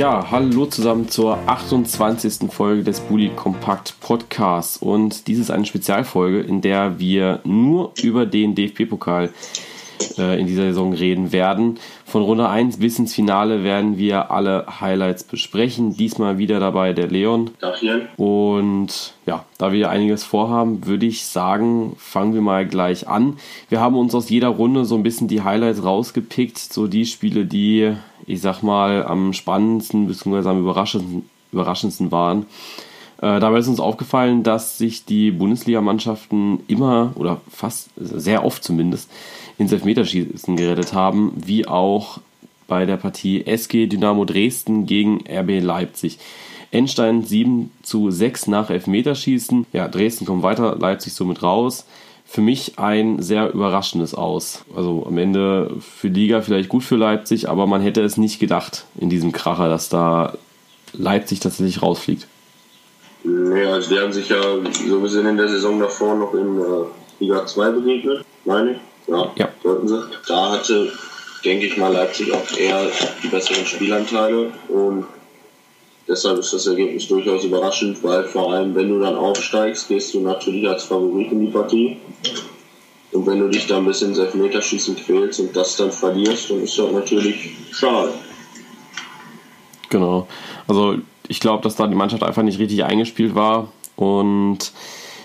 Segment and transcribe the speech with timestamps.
[0.00, 2.50] Ja, hallo zusammen zur 28.
[2.50, 4.78] Folge des Bully Kompakt Podcasts.
[4.78, 9.28] Und dies ist eine Spezialfolge, in der wir nur über den DFB-Pokal
[10.16, 11.78] äh, in dieser Saison reden werden.
[12.06, 15.94] Von Runde 1 bis ins Finale werden wir alle Highlights besprechen.
[15.94, 17.50] Diesmal wieder dabei der Leon.
[18.16, 23.36] Und ja, da wir einiges vorhaben, würde ich sagen, fangen wir mal gleich an.
[23.68, 27.44] Wir haben uns aus jeder Runde so ein bisschen die Highlights rausgepickt, so die Spiele,
[27.44, 30.48] die, ich sag mal, am spannendsten bzw.
[30.48, 32.46] am überraschendsten, überraschendsten waren.
[33.18, 39.10] Äh, dabei ist uns aufgefallen, dass sich die Bundesligamannschaften immer oder fast sehr oft zumindest
[39.58, 42.20] ins Elfmeterschießen gerettet haben, wie auch
[42.66, 46.18] bei der Partie SG Dynamo Dresden gegen RB Leipzig.
[46.70, 49.66] Endstein 7 zu 6 nach Elfmeterschießen.
[49.72, 51.84] Ja, Dresden kommt weiter, Leipzig somit raus.
[52.32, 54.64] Für mich ein sehr überraschendes Aus.
[54.76, 58.84] Also am Ende für Liga vielleicht gut für Leipzig, aber man hätte es nicht gedacht
[58.96, 60.34] in diesem Kracher, dass da
[60.92, 62.28] Leipzig tatsächlich rausfliegt.
[63.24, 64.40] Nee, also die haben sich ja
[64.88, 66.64] so gesehen in der Saison davor noch in äh,
[67.18, 68.78] Liga 2 begegnet, meine ich.
[69.08, 69.48] Ja, Ja.
[69.64, 70.00] sollten sie.
[70.28, 70.92] Da hatte,
[71.44, 72.86] denke ich mal, Leipzig auch eher
[73.24, 75.04] die besseren Spielanteile und
[76.10, 80.20] deshalb ist das Ergebnis durchaus überraschend, weil vor allem, wenn du dann aufsteigst, gehst du
[80.20, 81.96] natürlich als Favorit in die Partie.
[83.12, 86.62] Und wenn du dich da ein bisschen ins Elfmeterschießen quälst und das dann verlierst, dann
[86.62, 88.12] ist das natürlich schade.
[89.88, 90.26] Genau.
[90.68, 90.96] Also
[91.28, 93.72] ich glaube, dass da die Mannschaft einfach nicht richtig eingespielt war.
[93.96, 94.72] Und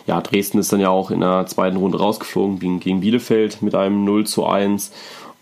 [0.08, 3.76] ja, Dresden ist dann ja auch in der zweiten Runde rausgeflogen gegen, gegen Bielefeld mit
[3.76, 4.92] einem 0 zu 1.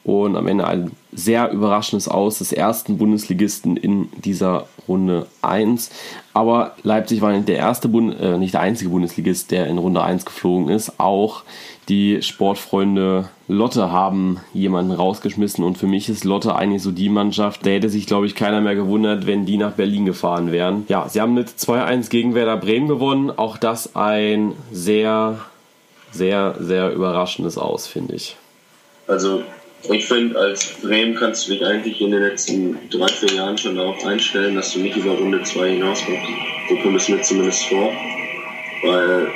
[0.03, 5.91] Und am Ende ein sehr überraschendes Aus des ersten Bundesligisten in dieser Runde 1.
[6.33, 10.03] Aber Leipzig war nicht der erste Bund äh, nicht der einzige Bundesligist, der in Runde
[10.03, 10.99] 1 geflogen ist.
[10.99, 11.43] Auch
[11.89, 17.65] die Sportfreunde Lotte haben jemanden rausgeschmissen und für mich ist Lotte eigentlich so die Mannschaft,
[17.65, 20.85] da hätte sich glaube ich keiner mehr gewundert, wenn die nach Berlin gefahren wären.
[20.87, 23.31] Ja, sie haben mit 2-1 gegen Werder Bremen gewonnen.
[23.31, 25.39] Auch das ein sehr,
[26.11, 28.37] sehr, sehr überraschendes Aus, finde ich.
[29.07, 29.43] Also
[29.89, 33.75] ich finde, als Bremen kannst du dich eigentlich in den letzten drei, vier Jahren schon
[33.75, 36.27] darauf einstellen, dass du nicht über Runde 2 hinauskommst.
[36.69, 37.91] So kommt es mir zumindest vor.
[38.83, 39.31] Weil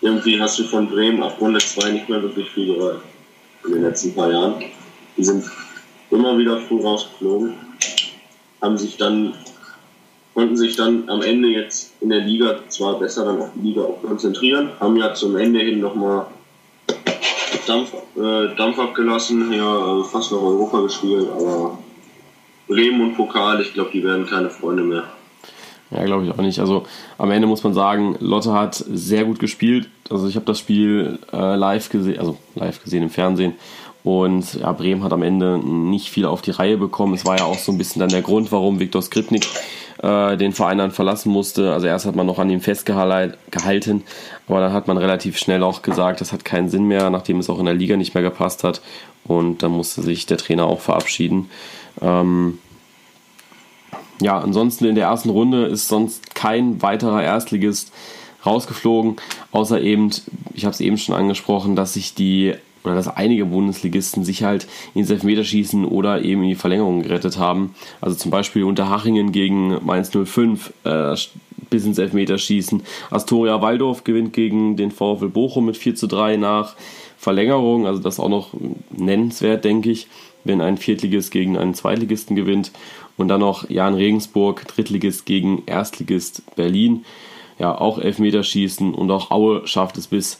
[0.00, 3.02] irgendwie hast du von Bremen ab Runde 2 nicht mehr wirklich viel gehört
[3.64, 4.64] in den letzten paar Jahren.
[5.16, 5.44] Die sind
[6.10, 7.54] immer wieder früh rausgeflogen,
[8.62, 9.34] haben sich dann,
[10.34, 13.82] konnten sich dann am Ende jetzt in der Liga zwar besser dann auf die Liga
[13.82, 16.26] auch konzentrieren, haben ja zum Ende hin nochmal
[17.68, 21.78] Dampf, äh, Dampf abgelassen, ja, äh, fast noch Europa gespielt, aber
[22.66, 25.04] Bremen und Pokal, ich glaube, die werden keine Freunde mehr.
[25.90, 26.58] Ja, glaube ich auch nicht.
[26.60, 26.84] Also
[27.16, 29.88] am Ende muss man sagen, Lotte hat sehr gut gespielt.
[30.10, 33.54] Also ich habe das Spiel äh, live gesehen, also live gesehen im Fernsehen.
[34.04, 37.14] Und ja, Bremen hat am Ende nicht viel auf die Reihe bekommen.
[37.14, 39.46] Es war ja auch so ein bisschen dann der Grund, warum Viktor Skripnik
[40.02, 41.72] äh, den Verein dann verlassen musste.
[41.72, 44.02] Also erst hat man noch an ihm festgehalten,
[44.46, 47.50] aber dann hat man relativ schnell auch gesagt, das hat keinen Sinn mehr, nachdem es
[47.50, 48.80] auch in der Liga nicht mehr gepasst hat.
[49.24, 51.50] Und dann musste sich der Trainer auch verabschieden.
[52.00, 52.58] Ähm,
[54.20, 57.92] ja, ansonsten in der ersten Runde ist sonst kein weiterer Erstligist
[58.44, 59.16] rausgeflogen,
[59.52, 60.10] außer eben,
[60.54, 62.54] ich habe es eben schon angesprochen, dass sich die
[62.84, 67.74] oder dass einige Bundesligisten sich halt ins Elfmeterschießen oder eben in die Verlängerung gerettet haben.
[68.00, 71.16] Also zum Beispiel Unterhachingen gegen Mainz 05 äh,
[71.70, 72.82] bis ins Elfmeterschießen.
[73.10, 76.76] Astoria Waldorf gewinnt gegen den VfL Bochum mit 4 zu 3 nach
[77.18, 77.86] Verlängerung.
[77.86, 78.50] Also das ist auch noch
[78.90, 80.06] nennenswert, denke ich,
[80.44, 82.72] wenn ein Viertligist gegen einen Zweitligisten gewinnt.
[83.16, 87.04] Und dann noch Jan Regensburg, Drittligist gegen Erstligist Berlin.
[87.58, 90.38] Ja, auch Elfmeterschießen und auch Aue schafft es bis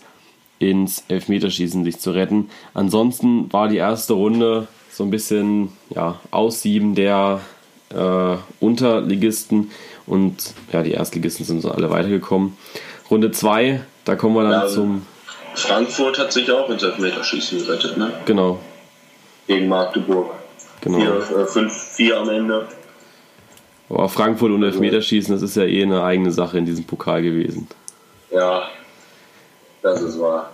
[0.59, 2.51] ins Elfmeterschießen sich zu retten.
[2.75, 7.41] Ansonsten war die erste Runde so ein bisschen ja, Aussieben der
[7.95, 9.71] äh, Unterligisten
[10.07, 12.57] und ja, die Erstligisten sind so alle weitergekommen.
[13.11, 15.07] Runde 2, da kommen wir dann Ja, zum.
[15.55, 18.13] Frankfurt hat sich auch ins Elfmeterschießen gerettet, ne?
[18.27, 18.59] Genau,
[19.47, 20.31] Gegen Magdeburg.
[20.81, 20.99] genau.
[20.99, 22.69] 5-4 am Ende.
[23.89, 27.67] Aber Frankfurt und Elfmeterschießen, das ist ja eh eine eigene Sache in diesem Pokal gewesen.
[28.31, 28.69] Ja,
[29.91, 30.51] das ist wahr.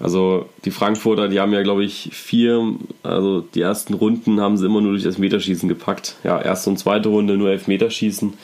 [0.00, 4.66] Also die Frankfurter, die haben ja, glaube ich, vier, also die ersten Runden haben sie
[4.66, 6.16] immer nur durch das Meterschießen gepackt.
[6.22, 8.34] Ja, erste und zweite Runde nur Elfmeterschießen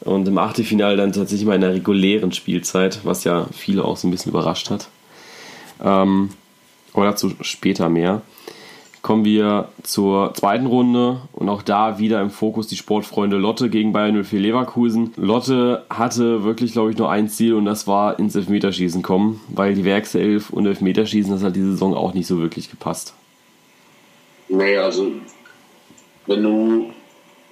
[0.00, 4.08] und im Achtelfinale dann tatsächlich mal in der regulären Spielzeit, was ja viele auch so
[4.08, 4.88] ein bisschen überrascht hat.
[5.82, 6.30] Ähm,
[6.94, 8.22] aber dazu später mehr.
[9.02, 13.92] Kommen wir zur zweiten Runde und auch da wieder im Fokus die Sportfreunde Lotte gegen
[13.92, 15.12] Bayern 04 Leverkusen.
[15.16, 19.74] Lotte hatte wirklich, glaube ich, nur ein Ziel und das war ins Elfmeterschießen kommen, weil
[19.74, 23.14] die Werkself und Elfmeterschießen, das hat diese Saison auch nicht so wirklich gepasst.
[24.48, 25.10] Nee, also
[26.26, 26.92] wenn du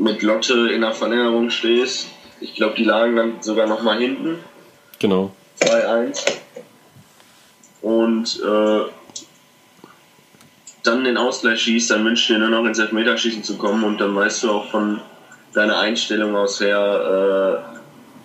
[0.01, 2.09] mit Lotte in der Verlängerung stehst.
[2.41, 4.39] Ich glaube, die lagen dann sogar noch mal hinten.
[4.99, 5.31] Genau.
[5.61, 6.39] 2-1.
[7.83, 8.91] Und äh,
[10.83, 14.01] dann den Ausgleich schießt, dann wünschst du dir nur noch ins Elfmeterschießen zu kommen und
[14.01, 15.01] dann weißt du auch von
[15.53, 17.81] deiner Einstellung aus her, äh,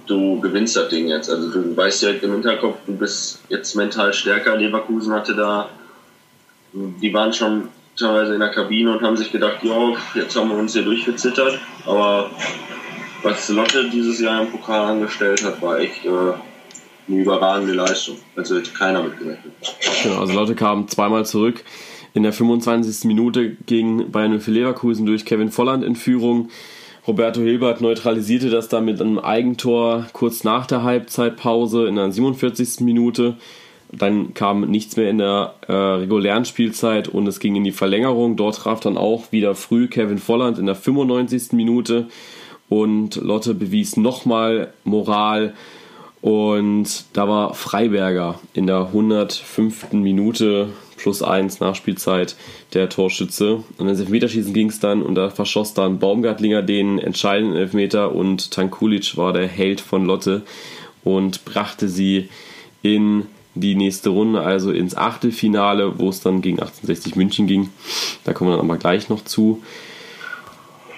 [0.07, 1.29] du gewinnst das Ding jetzt.
[1.29, 4.55] Also du weißt direkt im Hinterkopf, du bist jetzt mental stärker.
[4.55, 5.69] Leverkusen hatte da,
[6.73, 10.57] die waren schon teilweise in der Kabine und haben sich gedacht, ja, jetzt haben wir
[10.57, 11.59] uns hier durchgezittert.
[11.85, 12.29] Aber
[13.23, 18.17] was Lotte dieses Jahr im Pokal angestellt hat, war echt äh, eine überragende Leistung.
[18.35, 19.53] Also hätte keiner mitgerechnet.
[20.03, 21.63] Genau, also Lotte kam zweimal zurück.
[22.15, 23.03] In der 25.
[23.03, 26.47] Minute ging Bayern für Leverkusen durch Kevin Volland in Führung.
[27.05, 32.79] Roberto Hilbert neutralisierte das dann mit einem Eigentor kurz nach der Halbzeitpause in der 47.
[32.79, 33.35] Minute.
[33.91, 38.37] Dann kam nichts mehr in der äh, regulären Spielzeit und es ging in die Verlängerung.
[38.37, 41.51] Dort traf dann auch wieder früh Kevin Volland in der 95.
[41.51, 42.07] Minute
[42.69, 45.53] und Lotte bewies nochmal Moral.
[46.21, 49.91] Und da war Freiberger in der 105.
[49.91, 50.69] Minute
[51.05, 52.35] plus 1 Nachspielzeit
[52.73, 53.63] der Torschütze.
[53.77, 58.49] Und ins Elfmeterschießen ging es dann und da verschoss dann Baumgartlinger den entscheidenden Elfmeter und
[58.49, 60.41] Tankulic war der Held von Lotte
[61.03, 62.29] und brachte sie
[62.81, 67.69] in die nächste Runde, also ins Achtelfinale, wo es dann gegen 1860 München ging.
[68.23, 69.61] Da kommen wir dann aber gleich noch zu.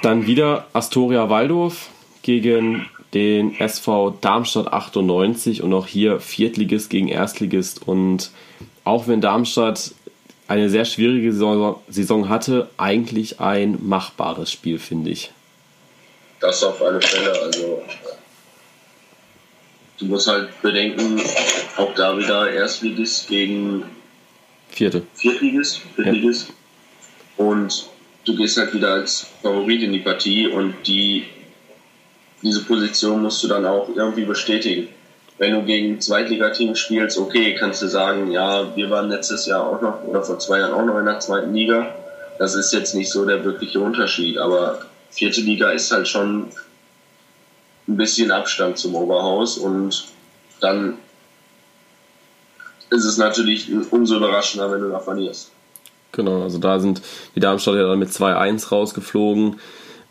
[0.03, 1.89] Dann wieder Astoria Waldorf
[2.21, 7.85] gegen den SV Darmstadt 98 und auch hier Viertligist gegen Erstligist.
[7.85, 8.31] Und
[8.87, 9.91] auch wenn Darmstadt
[10.47, 15.31] eine sehr schwierige Saison, hatte, eigentlich ein machbares Spiel, finde ich.
[16.39, 17.31] Das auf alle Fälle.
[17.41, 17.83] Also
[19.99, 21.21] du musst halt bedenken,
[21.77, 23.83] auch da wieder Erstligist gegen
[24.69, 25.03] Vierte.
[25.15, 26.49] Viertligist, Viertligist.
[27.37, 27.45] Ja.
[27.45, 27.89] Und
[28.25, 31.25] du gehst halt wieder als Favorit in die Partie und die,
[32.41, 34.89] diese Position musst du dann auch irgendwie bestätigen.
[35.37, 39.81] Wenn du gegen Zweitligateams spielst, okay, kannst du sagen, ja, wir waren letztes Jahr auch
[39.81, 41.93] noch oder vor zwei Jahren auch noch in der zweiten Liga.
[42.39, 44.79] Das ist jetzt nicht so der wirkliche Unterschied, aber
[45.11, 46.47] vierte Liga ist halt schon
[47.87, 50.05] ein bisschen Abstand zum Oberhaus und
[50.59, 50.97] dann
[52.89, 55.51] ist es natürlich umso überraschender, wenn du da verlierst.
[56.11, 57.01] Genau, also da sind
[57.35, 59.59] die Darmstadt ja dann mit 2-1 rausgeflogen.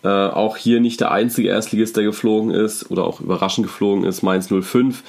[0.06, 4.22] Äh, auch hier nicht der einzige Erstligist, der geflogen ist oder auch überraschend geflogen ist.
[4.22, 5.02] Mainz 05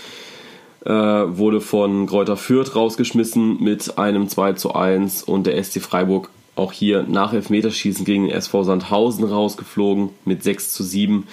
[0.86, 6.72] äh, wurde von Kräuter Fürth rausgeschmissen mit einem 2 1 und der SC Freiburg auch
[6.72, 11.28] hier nach Elfmeterschießen gegen den SV Sandhausen rausgeflogen mit 6 zu 7.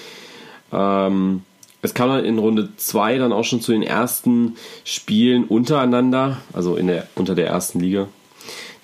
[0.71, 1.43] Ähm,
[1.81, 6.77] es kam dann in Runde 2 dann auch schon zu den ersten Spielen untereinander, also
[6.77, 8.09] in der, unter der ersten Liga.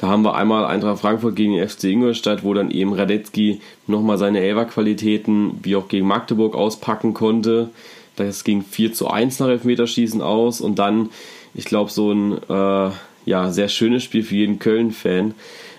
[0.00, 4.16] Da haben wir einmal Eintracht Frankfurt gegen den FC Ingolstadt, wo dann eben Radetzky nochmal
[4.16, 7.68] seine Elfer-Qualitäten wie auch gegen Magdeburg auspacken konnte.
[8.16, 11.10] Das ging 4 zu 1 nach Elfmeterschießen aus und dann,
[11.52, 12.90] ich glaube, so ein äh,
[13.26, 15.34] ja, sehr schönes Spiel für jeden Köln-Fan.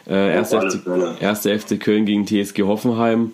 [0.08, 3.32] Äh, erster, FC, erster FC Köln gegen TSG Hoffenheim.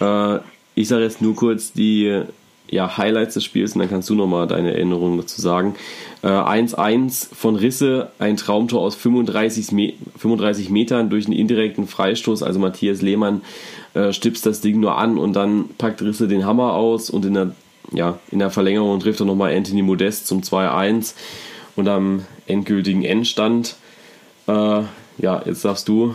[0.00, 0.38] Äh,
[0.76, 2.22] ich sage jetzt nur kurz die
[2.70, 5.74] ja, Highlights des Spiels und dann kannst du nochmal deine Erinnerungen dazu sagen.
[6.22, 12.42] 1-1 äh, von Risse, ein Traumtor aus 35, Me 35 Metern durch einen indirekten Freistoß.
[12.42, 13.42] Also Matthias Lehmann
[13.94, 17.34] äh, stipst das Ding nur an und dann packt Risse den Hammer aus und in
[17.34, 17.52] der,
[17.92, 21.14] ja, in der Verlängerung trifft er nochmal Anthony Modest zum 2-1
[21.74, 23.76] und am endgültigen Endstand.
[24.46, 24.82] Äh,
[25.18, 26.14] ja, jetzt sagst du,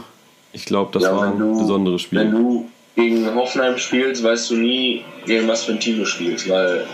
[0.54, 2.20] ich glaube, das ja, war ein du, besonderes Spiel.
[2.20, 6.50] Wenn du gegen Hoffenheim spielst, weißt du nie, gegen was für ein Team du spielst,
[6.50, 6.86] weil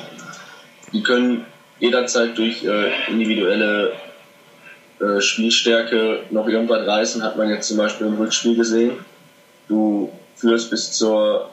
[0.91, 1.45] die können
[1.79, 3.93] jederzeit durch äh, individuelle
[4.99, 8.91] äh, Spielstärke noch irgendwas reißen, hat man jetzt zum Beispiel im Rückspiel gesehen.
[9.67, 11.49] Du führst bis zur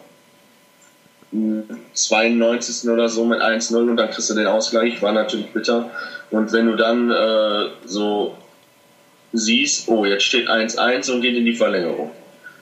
[1.31, 2.83] 92.
[2.83, 5.91] Hm, oder so mit 1-0 und dann kriegst du den Ausgleich, war natürlich bitter.
[6.31, 8.37] Und wenn du dann äh, so
[9.33, 12.11] siehst, oh, jetzt steht 1-1 und geht in die Verlängerung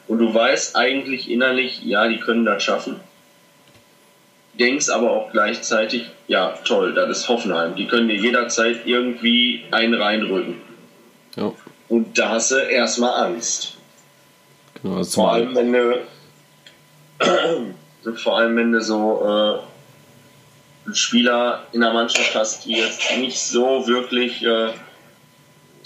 [0.09, 3.01] und du weißt eigentlich innerlich, ja, die können das schaffen.
[4.59, 7.77] Denkst aber auch gleichzeitig, ja, toll, das ist Hoffenheim.
[7.77, 10.61] Die können dir jederzeit irgendwie einen reindrücken.
[11.37, 11.53] Ja.
[11.89, 13.77] Und da hast du erstmal Angst.
[14.83, 16.01] Genau, vor allem, wenn du,
[18.17, 19.63] vor allem, wenn du so
[20.89, 24.71] äh, Spieler in der Mannschaft hast, die jetzt nicht so wirklich äh,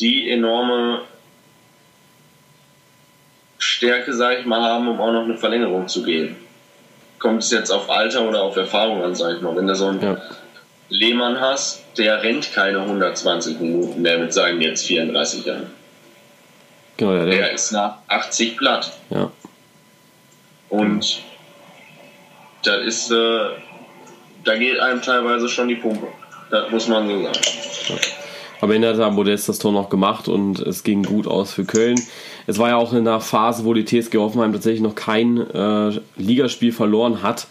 [0.00, 1.02] die enorme
[3.80, 6.36] Stärke, sage ich mal, haben, um auch noch eine Verlängerung zu gehen.
[7.18, 9.56] Kommt es jetzt auf Alter oder auf Erfahrung an, sage ich mal.
[9.56, 10.20] Wenn du so einen ja.
[10.90, 15.70] Lehmann hast, der rennt keine 120 Minuten mehr mit seinen jetzt 34 Jahren.
[16.98, 18.92] Genau, ja, der, der ist nach 80 platt.
[19.08, 19.30] Ja.
[20.68, 21.22] Und
[22.62, 23.48] das ist, äh,
[24.44, 26.08] da geht einem teilweise schon die Pumpe.
[26.50, 27.38] Das muss man so sagen.
[28.60, 31.98] Am Ende hat Modest das Tor noch gemacht und es ging gut aus für Köln.
[32.46, 35.98] Es war ja auch in einer Phase, wo die TSG Hoffenheim tatsächlich noch kein äh,
[36.16, 37.46] Ligaspiel verloren hat.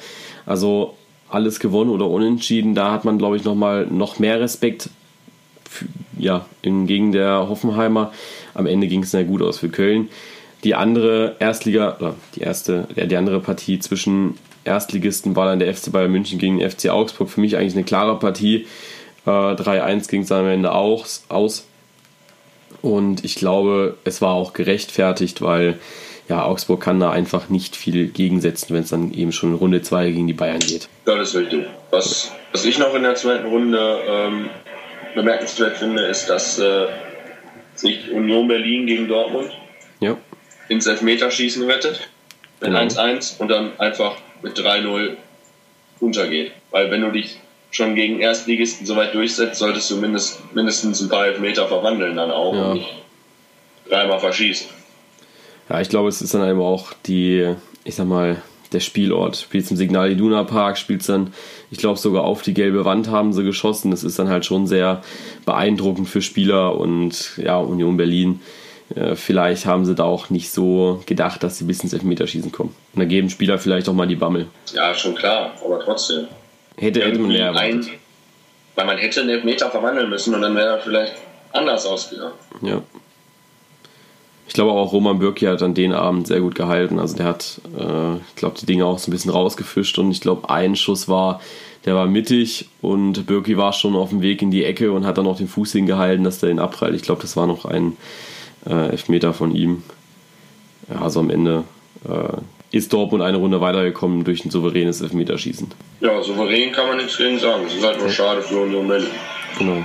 [0.46, 0.96] Also
[1.30, 2.76] alles gewonnen oder unentschieden.
[2.76, 4.90] Da hat man, glaube ich, noch mal noch mehr Respekt
[5.70, 5.86] für,
[6.18, 8.12] ja, gegen der Hoffenheimer.
[8.54, 10.10] Am Ende ging es sehr gut aus für Köln.
[10.64, 14.36] Die andere Erstliga, oder die erste, die andere Partie zwischen
[14.66, 17.30] Erstligisten war dann der FC Bayern München gegen den FC Augsburg.
[17.30, 18.68] Für mich eigentlich eine klare Partie.
[19.30, 21.68] Äh, 3-1 ging es am Ende auch, aus.
[22.82, 25.80] Und ich glaube, es war auch gerechtfertigt, weil
[26.28, 29.82] ja, Augsburg kann da einfach nicht viel gegensetzen, wenn es dann eben schon in Runde
[29.82, 30.88] 2 gegen die Bayern geht.
[31.06, 31.66] Ja, das ist richtig.
[31.92, 34.50] Was, was ich noch in der zweiten Runde ähm,
[35.16, 36.88] bemerkenswert finde, ist, dass äh,
[37.76, 39.52] sich Union Berlin gegen Dortmund
[40.00, 40.18] ja.
[40.70, 42.10] ins Elfmeterschießen rettet.
[42.62, 42.80] Mit genau.
[42.80, 45.16] 1-1 und dann einfach mit 3-0
[46.00, 46.52] untergeht.
[46.72, 47.40] Weil wenn du dich
[47.72, 52.32] schon gegen Erstligisten so weit durchsetzt, solltest du mindest, mindestens ein paar Elfmeter verwandeln dann
[52.32, 52.66] auch ja.
[52.66, 52.94] und nicht
[53.90, 54.68] dreimal verschießen.
[55.70, 59.38] Ja, ich glaube, es ist dann eben auch die, ich sag mal, der Spielort.
[59.38, 61.34] Spielst im Signal Iduna Park, spielst dann,
[61.72, 63.92] ich glaube, sogar auf die gelbe Wand haben sie geschossen.
[63.92, 65.02] Das ist dann halt schon sehr
[65.46, 68.42] beeindruckend für Spieler und ja, Union Berlin.
[68.96, 72.76] Äh, vielleicht haben sie da auch nicht so gedacht, dass sie bis ins Elfmeterschießen kommen.
[72.94, 74.48] Und da geben Spieler vielleicht auch mal die Bammel.
[74.74, 76.28] Ja, schon klar, aber trotzdem.
[76.80, 77.86] Hätte, mehr erwartet.
[77.86, 77.92] Ein,
[78.76, 81.14] weil man hätte einen Elfmeter verwandeln müssen und dann wäre er vielleicht
[81.52, 82.34] anders ausgegangen.
[82.62, 82.82] Ja.
[84.48, 86.98] Ich glaube auch Roman Bürki hat an den Abend sehr gut gehalten.
[87.00, 90.22] Also der hat, äh, ich glaube, die Dinge auch so ein bisschen rausgefischt und ich
[90.22, 91.40] glaube, ein Schuss war,
[91.86, 95.18] der war mittig und Bürki war schon auf dem Weg in die Ecke und hat
[95.18, 96.96] dann auch den Fuß hingehalten, dass der den abprallt.
[96.96, 97.96] Ich glaube, das war noch ein
[98.66, 99.84] äh, Elfmeter von ihm.
[100.90, 101.64] Ja, also am Ende
[102.06, 102.38] äh,
[102.72, 105.68] ist Dortmund eine Runde weitergekommen durch ein souveränes Elfmeterschießen.
[106.02, 107.64] Ja, souverän kann man nichts gegen sagen.
[107.68, 109.10] Es ist halt nur schade für Union Berlin.
[109.58, 109.84] Genau.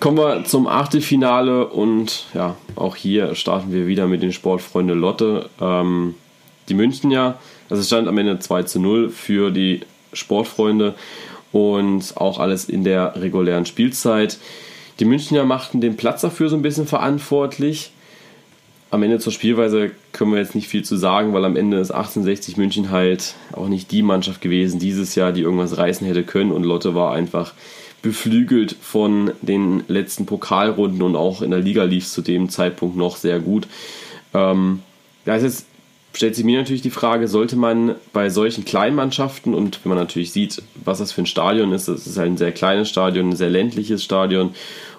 [0.00, 5.48] Kommen wir zum Achtelfinale und ja, auch hier starten wir wieder mit den Sportfreunde Lotte.
[5.60, 6.16] Ähm,
[6.68, 7.38] die München ja,
[7.70, 9.80] also es stand am Ende 2 zu 0 für die
[10.12, 10.94] Sportfreunde
[11.52, 14.38] und auch alles in der regulären Spielzeit.
[14.98, 17.92] Die Münchner machten den Platz dafür so ein bisschen verantwortlich.
[18.92, 21.92] Am Ende zur Spielweise können wir jetzt nicht viel zu sagen, weil am Ende ist
[21.92, 26.52] 1860 München halt auch nicht die Mannschaft gewesen dieses Jahr, die irgendwas reißen hätte können
[26.52, 27.54] und Lotte war einfach
[28.02, 32.94] beflügelt von den letzten Pokalrunden und auch in der Liga lief es zu dem Zeitpunkt
[32.94, 33.66] noch sehr gut.
[34.34, 34.82] Ähm,
[35.24, 35.66] da ist jetzt,
[36.12, 39.98] stellt sich mir natürlich die Frage, sollte man bei solchen kleinen Mannschaften und wenn man
[39.98, 43.30] natürlich sieht, was das für ein Stadion ist, das ist halt ein sehr kleines Stadion,
[43.30, 44.54] ein sehr ländliches Stadion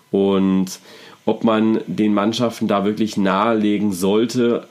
[0.10, 0.80] und
[1.26, 4.68] ob man den Mannschaften da wirklich nahelegen sollte,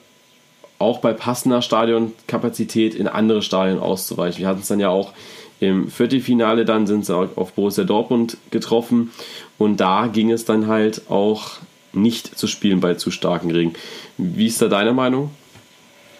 [0.78, 4.40] auch bei passender Stadionkapazität in andere Stadien auszuweichen.
[4.40, 5.12] Wir hatten es dann ja auch
[5.61, 9.12] im Viertelfinale dann sind sie auf Borussia Dortmund getroffen
[9.59, 11.52] und da ging es dann halt auch
[11.92, 13.75] nicht zu spielen bei zu starken Regen.
[14.18, 15.30] Wie ist da deine Meinung?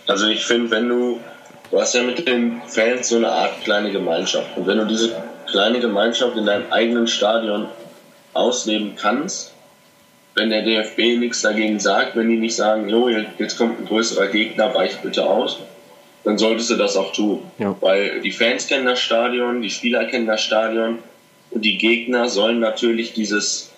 [0.07, 1.19] Also ich finde, wenn du,
[1.73, 5.12] du hast ja mit den Fans so eine Art kleine Gemeinschaft und wenn du diese
[5.51, 7.67] kleine Gemeinschaft in deinem eigenen Stadion
[8.35, 9.53] ausleben kannst,
[10.35, 14.29] wenn der DFB nichts dagegen sagt, wenn die nicht sagen, jo, jetzt kommt ein größerer
[14.29, 15.59] Gegner, weicht bitte aus,
[16.25, 17.43] dann solltest du das auch tun.
[17.59, 17.77] Ja.
[17.81, 20.99] Weil die Fans kennen das Stadion, die Spieler kennen das Stadion
[21.51, 23.73] und die Gegner sollen natürlich dieses,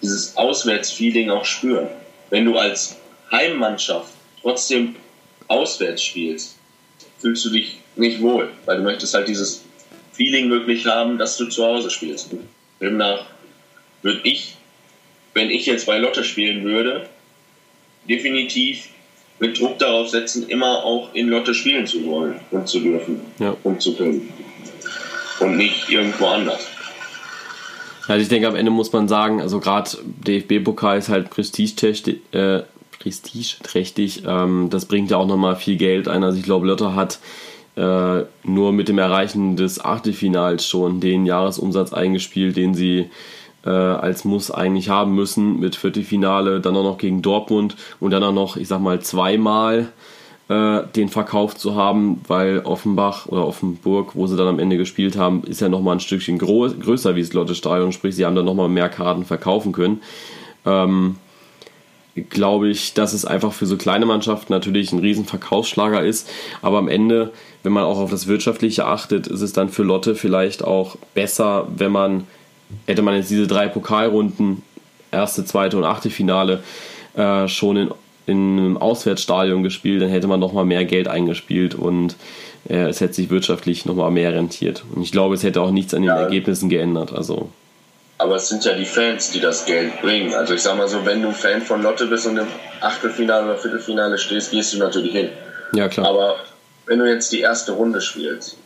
[0.00, 1.88] dieses Auswärtsfeeling auch spüren.
[2.30, 2.96] Wenn du als
[3.30, 4.96] Heimmannschaft trotzdem
[5.48, 6.56] auswärts spielst,
[7.18, 9.64] fühlst du dich nicht wohl, weil du möchtest halt dieses
[10.12, 12.30] Feeling wirklich haben, dass du zu Hause spielst.
[12.80, 13.26] Demnach
[14.02, 14.56] würde ich,
[15.34, 17.08] wenn ich jetzt bei Lotte spielen würde,
[18.08, 18.88] definitiv
[19.38, 23.56] mit Druck darauf setzen, immer auch in Lotte spielen zu wollen und zu dürfen ja.
[23.62, 24.32] und zu können.
[25.40, 26.68] Und nicht irgendwo anders.
[28.06, 29.90] Also ich denke, am Ende muss man sagen, also gerade
[30.26, 32.20] DFB-Pokal ist halt prestigeträchtig.
[32.32, 32.62] Äh,
[32.98, 34.22] prestigeträchtig.
[34.26, 36.22] Ähm, das bringt ja auch nochmal viel Geld ein.
[36.22, 37.18] Also ich glaube, Lotte hat
[37.74, 43.10] äh, nur mit dem Erreichen des Achtelfinals schon den Jahresumsatz eingespielt, den sie
[43.64, 48.22] äh, als Muss eigentlich haben müssen mit Viertelfinale, dann auch noch gegen Dortmund und dann
[48.22, 49.88] auch noch, ich sag mal, zweimal
[50.48, 55.16] äh, den Verkauf zu haben, weil Offenbach oder Offenburg, wo sie dann am Ende gespielt
[55.16, 58.44] haben, ist ja nochmal ein Stückchen größer wie das Lotte Stadion, sprich, sie haben dann
[58.44, 60.02] nochmal mehr Karten verkaufen können.
[60.66, 61.16] Ähm,
[62.28, 66.28] glaube ich, dass es einfach für so kleine Mannschaften natürlich ein riesen Verkaufsschlager ist.
[66.60, 70.14] Aber am Ende, wenn man auch auf das Wirtschaftliche achtet, ist es dann für Lotte
[70.14, 72.26] vielleicht auch besser, wenn man
[72.86, 74.62] hätte man jetzt diese drei Pokalrunden,
[75.10, 76.62] erste, zweite und achte Finale,
[77.14, 77.90] äh, schon in
[78.26, 82.16] in einem Auswärtsstadion gespielt, dann hätte man nochmal mehr Geld eingespielt und
[82.68, 84.84] äh, es hätte sich wirtschaftlich nochmal mehr rentiert.
[84.94, 86.20] Und ich glaube, es hätte auch nichts an den ja.
[86.20, 87.12] Ergebnissen geändert.
[87.12, 87.50] Also.
[88.18, 90.34] Aber es sind ja die Fans, die das Geld bringen.
[90.34, 92.46] Also ich sag mal so, wenn du Fan von Lotte bist und im
[92.80, 95.30] Achtelfinale oder Viertelfinale stehst, gehst du natürlich hin.
[95.74, 96.06] Ja, klar.
[96.06, 96.36] Aber
[96.86, 98.56] wenn du jetzt die erste Runde spielst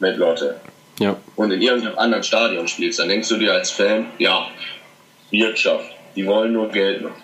[0.00, 0.56] mit Lotte
[0.98, 1.16] ja.
[1.36, 4.48] und in irgendeinem anderen Stadion spielst, dann denkst du dir als Fan, ja,
[5.30, 7.22] Wirtschaft, die wollen nur Geld machen.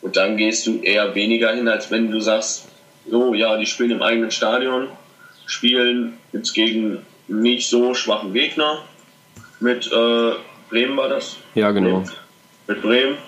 [0.00, 2.68] Und dann gehst du eher weniger hin, als wenn du sagst,
[3.10, 4.88] so, ja, die spielen im eigenen Stadion,
[5.46, 8.82] spielen jetzt gegen nicht so schwachen Gegner.
[9.60, 10.32] Mit äh,
[10.70, 11.36] Bremen war das?
[11.54, 12.00] Ja, genau.
[12.00, 12.10] Mit,
[12.66, 13.18] mit Bremen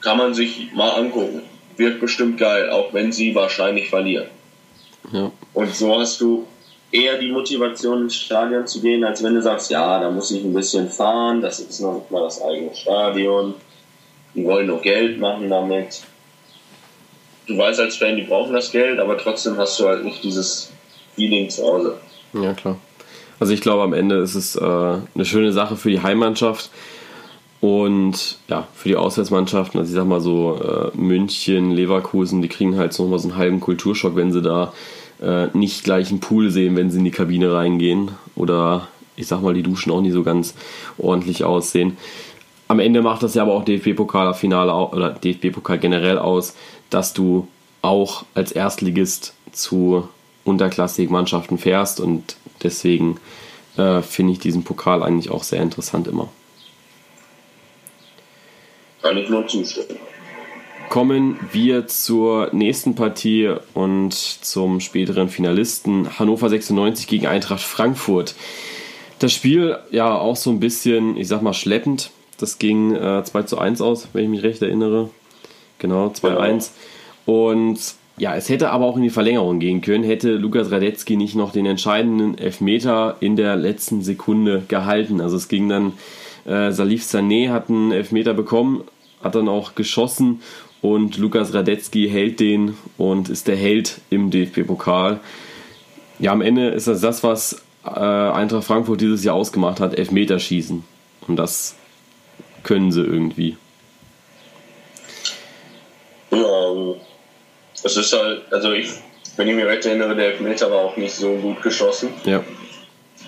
[0.00, 1.42] kann man sich mal angucken.
[1.76, 4.26] Wird bestimmt geil, auch wenn sie wahrscheinlich verlieren.
[5.12, 5.30] Ja.
[5.54, 6.46] Und so hast du
[6.92, 10.42] eher die Motivation ins Stadion zu gehen, als wenn du sagst, ja, da muss ich
[10.42, 13.54] ein bisschen fahren, das ist noch nicht mal das eigene Stadion,
[14.34, 16.02] die wollen nur Geld machen damit
[17.50, 20.70] du weißt als Fan, die brauchen das Geld, aber trotzdem hast du halt nicht dieses
[21.14, 21.98] Feeling zu Hause.
[22.32, 22.78] Ja, klar.
[23.38, 26.70] Also ich glaube, am Ende ist es äh, eine schöne Sache für die Heimmannschaft
[27.60, 29.80] und ja, für die Auswärtsmannschaften.
[29.80, 33.38] Also ich sag mal so, äh, München, Leverkusen, die kriegen halt so nochmal so einen
[33.38, 34.72] halben Kulturschock, wenn sie da
[35.20, 38.12] äh, nicht gleich einen Pool sehen, wenn sie in die Kabine reingehen.
[38.36, 40.54] Oder ich sag mal, die Duschen auch nicht so ganz
[40.98, 41.96] ordentlich aussehen.
[42.68, 46.54] Am Ende macht das ja aber auch DFB-Pokal-Finale oder DFB-Pokal generell aus,
[46.88, 47.48] dass du
[47.82, 50.08] auch als Erstligist zu
[50.44, 53.18] unterklassigen Mannschaften fährst und deswegen
[53.76, 56.28] äh, finde ich diesen Pokal eigentlich auch sehr interessant immer.
[59.02, 60.09] Kann ich nur zustimmen.
[60.90, 68.34] Kommen wir zur nächsten Partie und zum späteren Finalisten Hannover 96 gegen Eintracht Frankfurt.
[69.20, 72.10] Das Spiel ja auch so ein bisschen, ich sag mal, schleppend.
[72.38, 75.10] Das ging äh, 2 zu 1 aus, wenn ich mich recht erinnere.
[75.78, 76.70] Genau, 2-1.
[77.24, 77.78] Und
[78.18, 81.52] ja, es hätte aber auch in die Verlängerung gehen können, hätte Lukas Radetzky nicht noch
[81.52, 85.20] den entscheidenden Elfmeter in der letzten Sekunde gehalten.
[85.20, 85.92] Also es ging dann,
[86.46, 88.82] äh, Salif Sané hat einen Elfmeter bekommen,
[89.22, 90.40] hat dann auch geschossen
[90.82, 95.20] und Lukas Radetzky hält den und ist der Held im DFB-Pokal.
[96.18, 100.84] Ja, am Ende ist das das, was äh, Eintracht Frankfurt dieses Jahr ausgemacht hat, Elfmeterschießen.
[101.28, 101.76] Und das
[102.62, 103.56] können sie irgendwie.
[106.30, 106.94] Ja,
[107.82, 108.88] es ist halt, also ich,
[109.36, 112.10] wenn ich mich recht erinnere, der Elfmeter war auch nicht so gut geschossen.
[112.24, 112.42] Ja.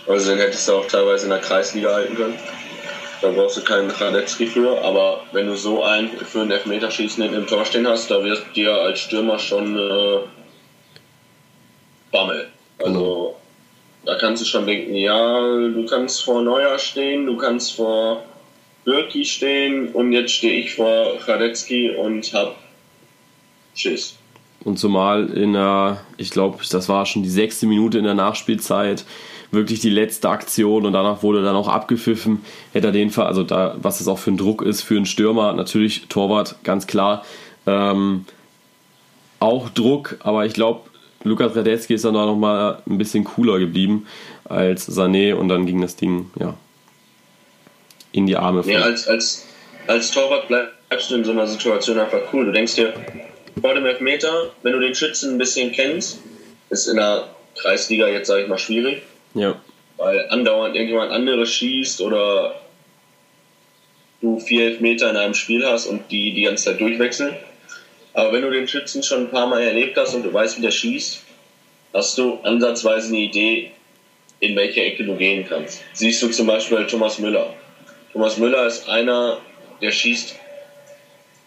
[0.07, 2.35] Also den hättest du auch teilweise in der Kreisliga halten können.
[3.23, 7.47] Da brauchst du keinen Radetzky für, aber wenn du so einen für einen Elfmeterschießen im
[7.47, 10.19] Tor stehen hast, da wirst dir als Stürmer schon äh,
[12.11, 12.49] Bammel.
[12.83, 13.37] Also genau.
[14.05, 18.25] da kannst du schon denken, ja, du kannst vor Neuer stehen, du kannst vor
[18.85, 22.57] Birki stehen und jetzt stehe ich vor Radetzky und hab
[23.77, 24.17] Schiss.
[24.65, 29.05] Und zumal in der, ich glaube, das war schon die sechste Minute in der Nachspielzeit,
[29.53, 32.45] wirklich die letzte Aktion und danach wurde dann auch abgepfiffen.
[32.73, 35.07] Hätte er den Fall, also da, was das auch für ein Druck ist für einen
[35.07, 37.25] Stürmer, natürlich Torwart, ganz klar.
[37.67, 38.25] Ähm,
[39.39, 40.81] auch Druck, aber ich glaube,
[41.25, 44.07] Lukas Radetzky ist dann auch nochmal ein bisschen cooler geblieben
[44.45, 46.55] als Sané und dann ging das Ding, ja,
[48.11, 48.63] in die Arme.
[48.65, 49.47] Nee, als, als,
[49.87, 52.47] als Torwart bleibst du in so einer Situation einfach cool.
[52.47, 52.93] Du denkst dir,
[53.61, 56.21] vor dem Elfmeter, wenn du den Schützen ein bisschen kennst,
[56.71, 59.03] ist in der Kreisliga jetzt, sage ich mal, schwierig.
[59.35, 59.61] Ja.
[59.97, 62.61] Weil andauernd irgendjemand anderes schießt oder
[64.21, 67.37] du vier Elfmeter in einem Spiel hast und die die ganze Zeit durchwechseln.
[68.15, 70.63] Aber wenn du den Schützen schon ein paar Mal erlebt hast und du weißt, wie
[70.63, 71.23] der schießt,
[71.93, 73.73] hast du ansatzweise eine Idee,
[74.41, 75.83] in welche Ecke du gehen kannst.
[75.93, 77.55] Siehst du zum Beispiel Thomas Müller.
[78.13, 79.39] Thomas Müller ist einer,
[79.81, 80.37] der schießt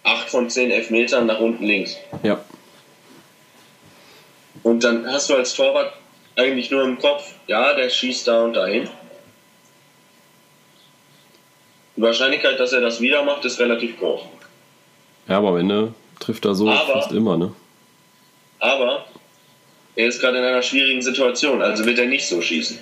[0.03, 1.97] 8 von 10 Elfmetern nach unten links.
[2.23, 2.43] Ja.
[4.63, 5.93] Und dann hast du als Torwart
[6.35, 8.89] eigentlich nur im Kopf, ja, der schießt da und dahin.
[11.95, 14.21] Die Wahrscheinlichkeit, dass er das wieder macht, ist relativ groß.
[15.27, 17.53] Ja, aber am Ende trifft er so aber, fast immer, ne?
[18.59, 19.05] Aber
[19.95, 22.79] er ist gerade in einer schwierigen Situation, also wird er nicht so schießen.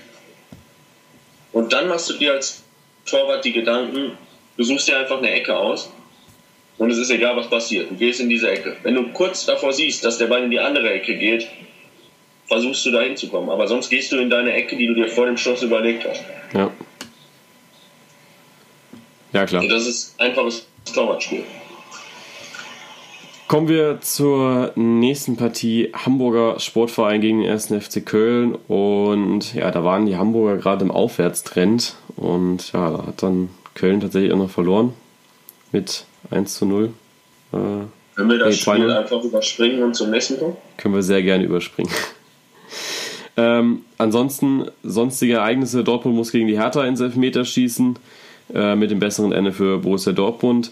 [1.52, 2.64] Und dann machst du dir als
[3.06, 4.18] Torwart die Gedanken,
[4.58, 5.92] du suchst dir einfach eine Ecke aus
[6.80, 7.92] und es ist egal, was passiert.
[7.92, 8.78] Du gehst in diese Ecke.
[8.82, 11.48] Wenn du kurz davor siehst, dass der Ball in die andere Ecke geht,
[12.48, 13.50] versuchst du da hinzukommen.
[13.50, 16.24] Aber sonst gehst du in deine Ecke, die du dir vor dem Schuss überlegt hast.
[16.54, 16.72] Ja.
[19.34, 19.64] Ja, klar.
[19.64, 21.44] Und das ist einfaches Torwartspiel.
[23.48, 25.92] Kommen wir zur nächsten Partie.
[25.94, 27.68] Hamburger Sportverein gegen den 1.
[27.68, 28.56] FC Köln.
[28.68, 31.96] Und ja, da waren die Hamburger gerade im Aufwärtstrend.
[32.16, 34.94] Und ja, da hat dann Köln tatsächlich auch noch verloren
[35.72, 36.86] mit 1 zu 0.
[36.86, 37.58] Äh,
[38.16, 40.58] Können wir das nee, Spiel einfach überspringen und zum nächsten kommen?
[40.78, 41.92] Können wir sehr gerne überspringen.
[43.36, 47.98] Ähm, ansonsten, sonstige Ereignisse: Dortmund muss gegen die Hertha ins Elfmeterschießen
[48.54, 50.72] äh, mit dem besseren Ende für Borussia Dortmund.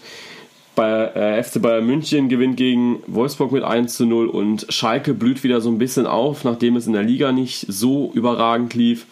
[0.76, 5.44] Bei, äh, FC Bayern München gewinnt gegen Wolfsburg mit 1 zu 0 und Schalke blüht
[5.44, 9.06] wieder so ein bisschen auf, nachdem es in der Liga nicht so überragend lief.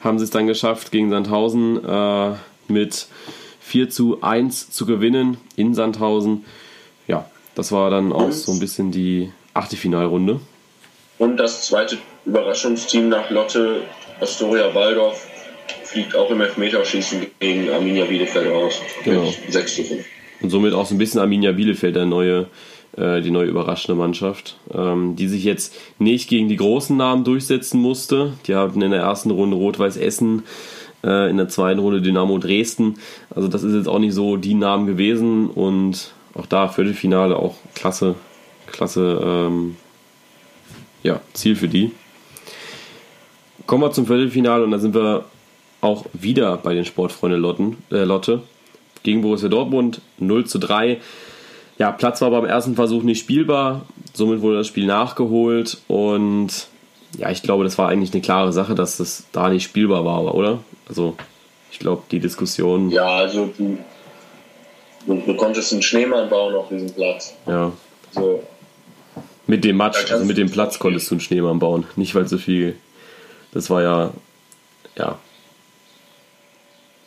[0.00, 2.32] Haben sie es dann geschafft, gegen Sandhausen äh,
[2.68, 3.06] mit
[3.60, 6.44] 4 zu 1 zu gewinnen in Sandhausen.
[7.06, 10.40] Ja, das war dann auch so ein bisschen die Achtelfinalrunde.
[11.18, 13.82] Und das zweite Überraschungsteam nach Lotte,
[14.20, 15.26] Astoria Waldorf,
[15.84, 18.80] fliegt auch im Elfmeterschießen gegen Arminia Bielefeld raus.
[19.04, 19.32] Genau.
[19.48, 20.04] 6 zu 5.
[20.42, 22.48] Und somit auch so ein bisschen Arminia Bielefeld, der neue,
[22.96, 27.80] äh, die neue überraschende Mannschaft, ähm, die sich jetzt nicht gegen die großen Namen durchsetzen
[27.80, 28.32] musste.
[28.46, 30.42] Die hatten in der ersten Runde Rot-Weiß Essen
[31.04, 32.96] äh, in der zweiten Runde Dynamo Dresden.
[33.34, 37.54] Also das ist jetzt auch nicht so die Namen gewesen und auch da Viertelfinale auch
[37.74, 38.16] klasse,
[38.66, 39.76] klasse ähm,
[41.02, 41.92] ja, Ziel für die.
[43.66, 45.24] Kommen wir zum Viertelfinale und da sind wir
[45.80, 48.42] auch wieder bei den Sportfreunde Lotten, äh, Lotte
[49.02, 51.00] gegen Borussia Dortmund 0 zu 3.
[51.78, 53.82] Ja, Platz war beim ersten Versuch nicht spielbar,
[54.14, 56.68] somit wurde das Spiel nachgeholt und
[57.18, 60.34] ja, ich glaube, das war eigentlich eine klare Sache, dass das da nicht spielbar war,
[60.34, 60.60] oder?
[60.88, 61.16] Also,
[61.70, 62.90] ich glaube, die Diskussion.
[62.90, 63.78] Ja, also du,
[65.06, 67.34] du, du konntest einen Schneemann bauen auf diesem Platz.
[67.46, 67.72] Ja.
[68.12, 68.42] So.
[69.46, 71.86] Mit dem Matsch, also mit dem Platz konntest du einen Schneemann bauen.
[71.96, 72.76] Nicht, weil so viel.
[73.56, 74.10] Das war ja.
[74.98, 75.18] Ja.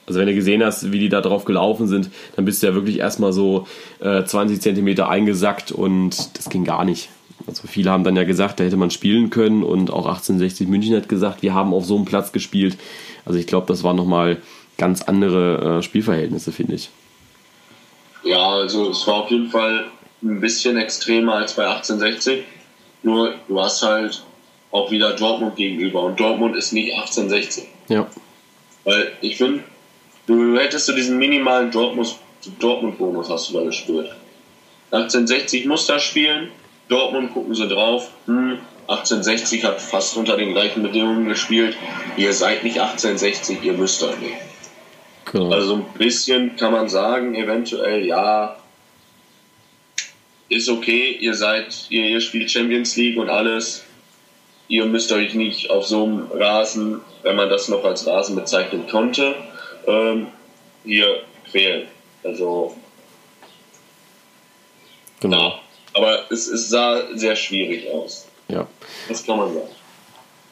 [0.08, 2.74] Also wenn du gesehen hast, wie die da drauf gelaufen sind, dann bist du ja
[2.74, 3.68] wirklich erstmal so
[4.00, 7.10] äh, 20 Zentimeter eingesackt und das ging gar nicht.
[7.46, 10.96] Also viele haben dann ja gesagt, da hätte man spielen können und auch 1860 München
[10.96, 12.78] hat gesagt, wir haben auf so einem Platz gespielt.
[13.24, 14.38] Also ich glaube, das waren nochmal
[14.80, 16.90] ganz andere äh, Spielverhältnisse, finde ich.
[18.24, 19.86] Ja, also es war auf jeden Fall
[20.24, 22.44] ein bisschen extremer als bei 1860.
[23.04, 24.24] Nur du hast halt
[24.72, 27.66] auch wieder Dortmund gegenüber und Dortmund ist nicht 1860.
[27.88, 28.08] Ja.
[28.84, 29.64] Weil ich finde,
[30.28, 32.20] du hättest du diesen minimalen Dortmund-Bonus
[32.60, 34.16] Dortmund hast du da gespürt.
[34.92, 36.50] 1860 muss da spielen,
[36.88, 41.78] Dortmund gucken sie drauf, hm, 1860 hat fast unter den gleichen Bedingungen gespielt.
[42.18, 44.36] Ihr seid nicht 1860, ihr müsst euch nicht.
[45.32, 45.52] Genau.
[45.52, 48.58] Also ein bisschen kann man sagen, eventuell ja,
[50.50, 53.84] ist okay, ihr seid, ihr, ihr spielt Champions League und alles.
[54.70, 58.86] Ihr müsst euch nicht auf so einem Rasen, wenn man das noch als Rasen bezeichnen
[58.88, 59.36] konnte,
[59.88, 60.28] ähm,
[60.86, 61.88] hier quälen.
[62.24, 62.76] Also
[65.20, 65.50] genau.
[65.50, 65.60] Ja.
[65.96, 68.28] Aber es, es sah sehr schwierig aus.
[68.48, 68.68] Ja.
[69.08, 69.70] Das kann man sagen.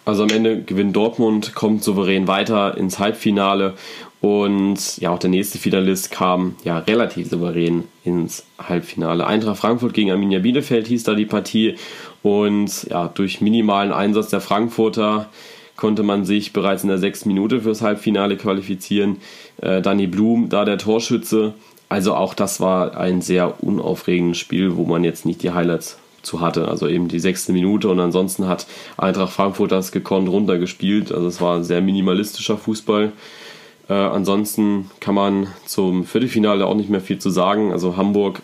[0.03, 3.75] Also am Ende gewinnt Dortmund, kommt souverän weiter ins Halbfinale
[4.19, 9.27] und ja, auch der nächste Finalist kam ja relativ souverän ins Halbfinale.
[9.27, 11.75] Eintracht Frankfurt gegen Arminia Bielefeld hieß da die Partie
[12.27, 15.29] und ja, durch minimalen Einsatz der Frankfurter
[15.77, 19.17] konnte man sich bereits in der sechsten Minute fürs Halbfinale qualifizieren.
[19.61, 21.53] Äh, Danny Blum, da der Torschütze,
[21.87, 26.41] also auch das war ein sehr unaufregendes Spiel, wo man jetzt nicht die Highlights zu
[26.41, 26.67] hatte.
[26.67, 31.13] Also eben die sechste Minute und ansonsten hat Eintracht Frankfurt das gekonnt runtergespielt.
[31.13, 33.13] Also es war sehr minimalistischer Fußball.
[33.87, 37.71] Äh, ansonsten kann man zum Viertelfinale auch nicht mehr viel zu sagen.
[37.71, 38.41] Also Hamburg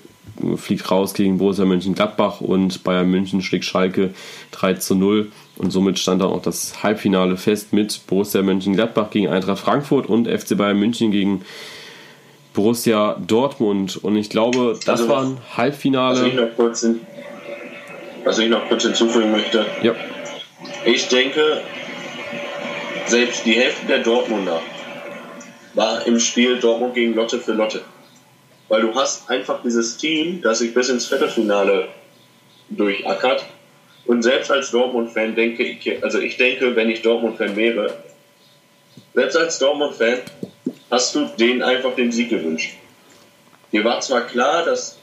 [0.58, 4.14] fliegt raus gegen Borussia Mönchengladbach und Bayern München schlägt Schalke
[4.52, 5.32] 3 zu 0.
[5.58, 10.28] Und somit stand dann auch das Halbfinale fest mit Borussia Mönchengladbach gegen Eintracht Frankfurt und
[10.28, 11.44] FC Bayern München gegen
[12.54, 13.98] Borussia Dortmund.
[14.04, 16.22] Und ich glaube, das also, war ein Halbfinale.
[16.22, 16.88] Was ich, noch kurz,
[18.24, 19.66] was ich noch kurz hinzufügen möchte.
[19.84, 19.94] Ja.
[20.86, 21.62] Ich denke,
[23.06, 24.62] selbst die Hälfte der Dortmunder
[25.74, 27.82] war im Spiel Dortmund gegen Lotte für Lotte.
[28.74, 31.90] Weil du hast einfach dieses Team, das sich bis ins Viertelfinale
[32.72, 33.46] durchackert.
[34.08, 37.94] Und selbst als Dortmund-Fan denke ich, also ich denke, wenn ich Dortmund-Fan wäre,
[39.14, 40.22] selbst als Dortmund-Fan
[40.90, 42.74] hast du denen einfach den Sieg gewünscht.
[43.72, 44.98] Dir war zwar klar, dass,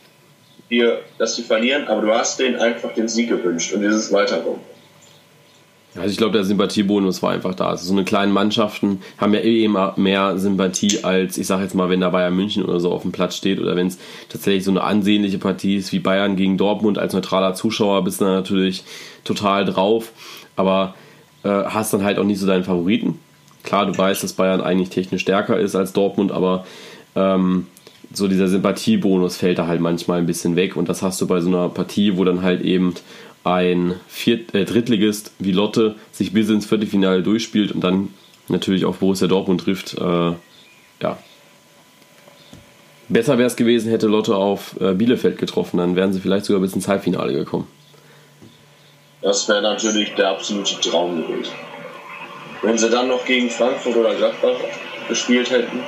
[0.69, 4.63] dir, dass sie verlieren, aber du hast denen einfach den Sieg gewünscht und dieses Weiterkommen.
[5.97, 7.69] Also ich glaube, der Sympathiebonus war einfach da.
[7.69, 11.75] Also so eine kleinen Mannschaften haben ja eh immer mehr Sympathie als, ich sage jetzt
[11.75, 13.99] mal, wenn da Bayern München oder so auf dem Platz steht oder wenn es
[14.29, 18.25] tatsächlich so eine ansehnliche Partie ist wie Bayern gegen Dortmund als neutraler Zuschauer bist du
[18.25, 18.85] natürlich
[19.25, 20.13] total drauf.
[20.55, 20.95] Aber
[21.43, 23.19] äh, hast dann halt auch nicht so deinen Favoriten.
[23.65, 26.65] Klar, du weißt, dass Bayern eigentlich technisch stärker ist als Dortmund, aber
[27.17, 27.67] ähm,
[28.13, 31.41] so dieser Sympathiebonus fällt da halt manchmal ein bisschen weg und das hast du bei
[31.41, 32.95] so einer Partie, wo dann halt eben
[33.45, 38.15] ein Viert äh, Drittligist wie Lotte sich bis ins Viertelfinale durchspielt und dann
[38.49, 39.97] natürlich auf Borussia Dortmund trifft.
[39.99, 40.33] Äh,
[41.03, 41.19] ja.
[43.09, 46.61] Besser wäre es gewesen, hätte Lotte auf äh, Bielefeld getroffen, dann wären sie vielleicht sogar
[46.61, 47.67] bis ins Halbfinale gekommen.
[49.23, 51.53] Das wäre natürlich der absolute Traum gewesen.
[52.63, 54.57] Wenn sie dann noch gegen Frankfurt oder Gladbach
[55.09, 55.81] gespielt hätten,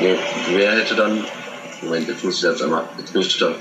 [0.00, 0.14] nee,
[0.54, 1.24] wer hätte dann.
[1.82, 2.84] Moment, jetzt muss ich jetzt einmal.
[2.98, 3.56] Jetzt bin ich total.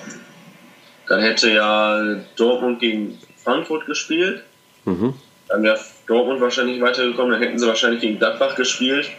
[1.11, 4.43] Dann hätte ja Dortmund gegen Frankfurt gespielt.
[4.85, 5.13] Mhm.
[5.49, 7.33] Dann wäre Dortmund wahrscheinlich weitergekommen.
[7.33, 9.09] Dann hätten sie wahrscheinlich gegen Gladbach gespielt,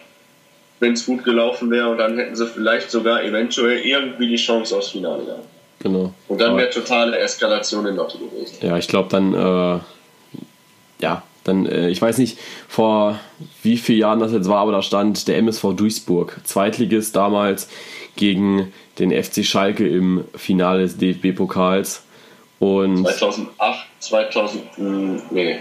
[0.80, 1.90] wenn es gut gelaufen wäre.
[1.90, 5.44] Und dann hätten sie vielleicht sogar eventuell irgendwie die Chance aufs Finale gehabt.
[5.80, 6.14] Genau.
[6.28, 8.56] Und dann wäre totale Eskalation in Lotte gewesen.
[8.62, 9.80] Ja, ich glaube dann, äh,
[11.02, 13.20] ja, dann, äh, ich weiß nicht, vor
[13.62, 17.68] wie vielen Jahren das jetzt war, aber da stand der MSV Duisburg, Zweitligist damals,
[18.16, 22.04] gegen den FC Schalke im Finale des DFB-Pokals.
[22.58, 24.62] Und 2008, 2000,
[25.32, 25.58] nee,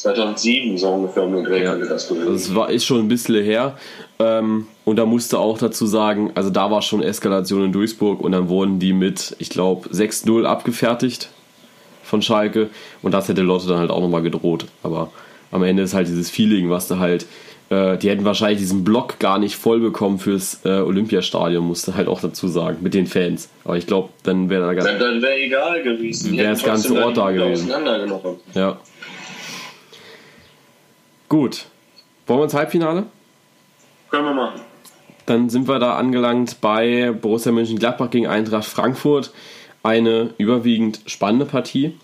[0.00, 1.76] 2007 so ungefähr um den Dreh ja.
[1.76, 2.28] das gewesen.
[2.28, 3.76] Also es war, ist schon ein bisschen her.
[4.18, 8.32] Ähm, und da musste auch dazu sagen, also da war schon Eskalation in Duisburg und
[8.32, 11.28] dann wurden die mit, ich glaube, 6-0 abgefertigt
[12.02, 12.70] von Schalke.
[13.02, 14.66] Und das hätte Lotte dann halt auch nochmal gedroht.
[14.82, 15.12] Aber
[15.50, 17.26] am Ende ist halt dieses Feeling, was da halt
[17.70, 22.08] äh, die hätten wahrscheinlich diesen Block gar nicht voll bekommen fürs äh, Olympiastadion, musste halt
[22.08, 23.48] auch dazu sagen, mit den Fans.
[23.64, 24.86] Aber ich glaube, dann wäre da ganz.
[24.86, 26.36] Dann, dann wäre egal gewesen.
[26.36, 27.70] Wäre das ganze Ort da gewesen.
[28.54, 28.78] Ja.
[31.28, 31.66] Gut.
[32.26, 33.04] Wollen wir ins Halbfinale?
[34.10, 34.60] Können wir machen.
[35.26, 39.32] Dann sind wir da angelangt bei Borussia Mönchengladbach gegen Eintracht Frankfurt.
[39.84, 41.96] Eine überwiegend spannende Partie.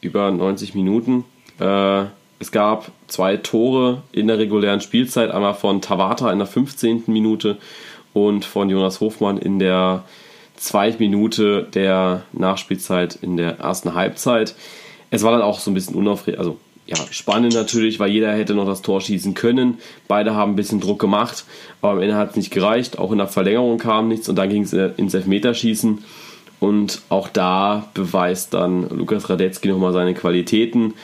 [0.00, 1.26] Über 90 Minuten.
[1.58, 2.04] Äh,
[2.40, 7.04] es gab zwei Tore in der regulären Spielzeit, einmal von Tawata in der 15.
[7.06, 7.58] Minute
[8.14, 10.04] und von Jonas Hofmann in der
[10.56, 14.54] zweiten Minute der Nachspielzeit in der ersten Halbzeit.
[15.10, 18.54] Es war dann auch so ein bisschen unaufregend, also ja, spannend natürlich, weil jeder hätte
[18.54, 19.78] noch das Tor schießen können.
[20.08, 21.44] Beide haben ein bisschen Druck gemacht,
[21.82, 22.98] aber am Ende hat es nicht gereicht.
[22.98, 26.02] Auch in der Verlängerung kam nichts und dann ging es ins Elfmeterschießen.
[26.58, 30.94] Und auch da beweist dann Lukas Radetzky nochmal seine Qualitäten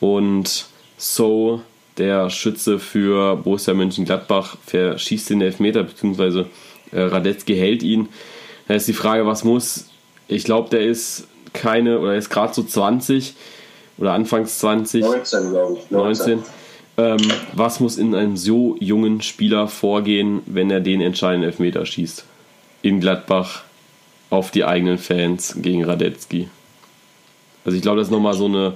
[0.00, 0.66] und
[1.04, 1.60] so,
[1.98, 6.46] der Schütze für Borussia Mönchengladbach, verschießt den Elfmeter, beziehungsweise
[6.92, 8.08] äh, Radetzky hält ihn.
[8.68, 9.90] Da ist die Frage, was muss.
[10.28, 13.34] Ich glaube, der ist keine, oder ist gerade so 20
[13.98, 15.02] oder anfangs 20.
[15.02, 15.90] 19, glaube ich.
[15.90, 16.38] 19.
[16.38, 16.44] 19.
[16.96, 22.24] Ähm, was muss in einem so jungen Spieler vorgehen, wenn er den entscheidenden Elfmeter schießt?
[22.82, 23.64] In Gladbach
[24.30, 26.48] auf die eigenen Fans gegen Radetzky.
[27.64, 28.74] Also ich glaube, das ist nochmal so eine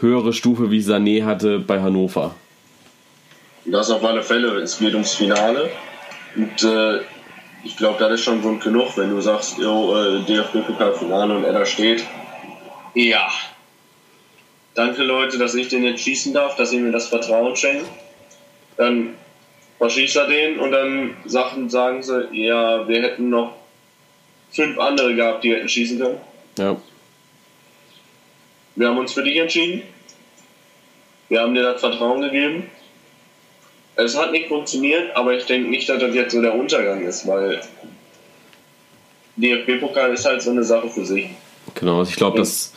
[0.00, 2.34] höhere Stufe wie Sané hatte bei Hannover.
[3.64, 4.58] Das auf alle Fälle.
[4.60, 5.70] Es geht ums Finale.
[6.36, 7.00] Und äh,
[7.64, 11.52] ich glaube, das ist schon Grund genug, wenn du sagst, yo, äh, DFB-Pokalfinale und er
[11.52, 12.04] da steht.
[12.94, 13.28] Ja.
[14.74, 17.86] Danke, Leute, dass ich den jetzt schießen darf, dass ihr mir das Vertrauen schenkt.
[18.76, 19.14] Dann
[19.78, 23.54] verschießt er den und dann sagen, sagen sie, ja, wir hätten noch
[24.50, 26.20] fünf andere gehabt, die hätten schießen können.
[26.58, 26.76] Ja.
[28.80, 29.82] Wir haben uns für dich entschieden.
[31.28, 32.70] Wir haben dir das Vertrauen gegeben.
[33.94, 37.26] Es hat nicht funktioniert, aber ich denke nicht, dass das jetzt so der Untergang ist,
[37.26, 37.60] weil
[39.36, 41.28] DFB-Pokal ist halt so eine Sache für sich.
[41.74, 42.72] Genau, also ich glaube, dass,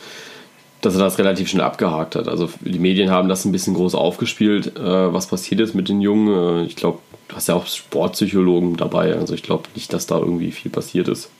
[0.82, 2.28] dass er das relativ schnell abgehakt hat.
[2.28, 6.02] Also die Medien haben das ein bisschen groß aufgespielt, äh, was passiert ist mit den
[6.02, 6.64] Jungen.
[6.64, 9.14] Äh, ich glaube, du hast ja auch Sportpsychologen dabei.
[9.14, 11.30] Also ich glaube nicht, dass da irgendwie viel passiert ist.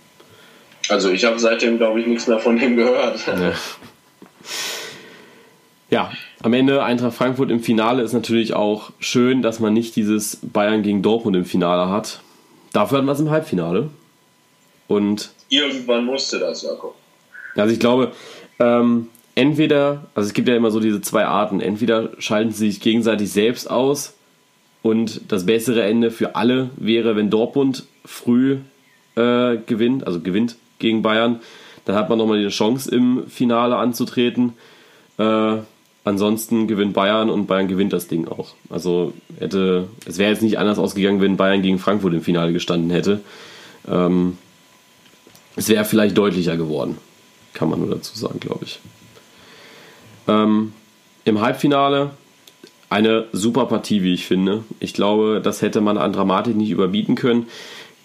[0.89, 3.27] Also ich habe seitdem, glaube ich, nichts mehr von ihm gehört.
[3.27, 3.53] Ja.
[5.91, 10.41] Ja, am Ende Eintracht Frankfurt im Finale ist natürlich auch schön, dass man nicht dieses
[10.43, 12.21] Bayern gegen Dortmund im Finale hat.
[12.73, 13.91] Dafür hatten wir es im Halbfinale.
[14.89, 16.95] Und irgendwann musste das ja kommen.
[17.55, 18.13] Also ich glaube,
[18.59, 22.81] ähm, entweder, also es gibt ja immer so diese zwei Arten, entweder schalten sie sich
[22.81, 24.15] gegenseitig selbst aus
[24.83, 28.59] und das bessere Ende für alle wäre, wenn Dortmund früh
[29.17, 31.41] äh, gewinnt, also gewinnt gegen Bayern,
[31.85, 34.55] dann hat man nochmal die Chance im Finale anzutreten.
[35.19, 35.57] Äh,
[36.05, 38.55] ansonsten gewinnt Bayern und Bayern gewinnt das Ding auch.
[38.71, 42.91] Also hätte, es wäre jetzt nicht anders ausgegangen, wenn Bayern gegen Frankfurt im Finale gestanden
[42.91, 43.21] hätte.
[43.89, 44.39] Ähm,
[45.57, 46.99] es wäre vielleicht deutlicher geworden,
[47.53, 48.81] kann man nur dazu sagen, glaube ich.
[50.27, 50.73] Ähm,
[51.25, 52.11] Im Halbfinale
[52.91, 54.65] eine super Partie, wie ich finde.
[54.81, 57.47] Ich glaube, das hätte man an Dramatik nicht überbieten können.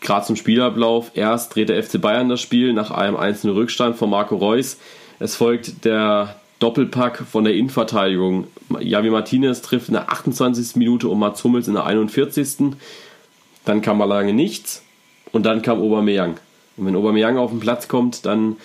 [0.02, 1.12] Gerade zum Spielablauf.
[1.14, 4.78] Erst dreht der FC Bayern das Spiel nach einem einzelnen Rückstand von Marco Reus.
[5.20, 8.48] Es folgt der Doppelpack von der Innenverteidigung.
[8.80, 10.76] Javi Martinez trifft in der 28.
[10.76, 12.76] Minute und Mats Hummels in der 41.
[13.66, 14.84] Dann kam mal lange nichts
[15.32, 16.38] und dann kam Aubameyang.
[16.78, 18.58] Und wenn Aubameyang auf den Platz kommt, dann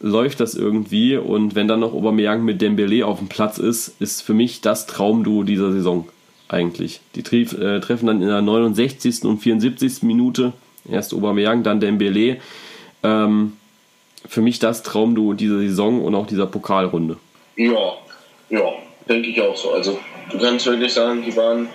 [0.00, 4.22] läuft das irgendwie und wenn dann noch Aubameyang mit Dembele auf dem Platz ist, ist
[4.22, 6.08] für mich das Traumduo dieser Saison
[6.48, 7.00] eigentlich.
[7.14, 9.24] Die äh, treffen dann in der 69.
[9.24, 10.02] und 74.
[10.02, 10.52] Minute
[10.90, 12.38] Erst Aubameyang, dann Dembele.
[13.02, 13.56] Ähm,
[14.26, 17.16] für mich das Traumduo dieser Saison und auch dieser Pokalrunde.
[17.56, 17.94] Ja,
[18.50, 18.72] ja,
[19.08, 19.72] denke ich auch so.
[19.72, 19.98] Also
[20.30, 21.68] du kannst wirklich sagen, die waren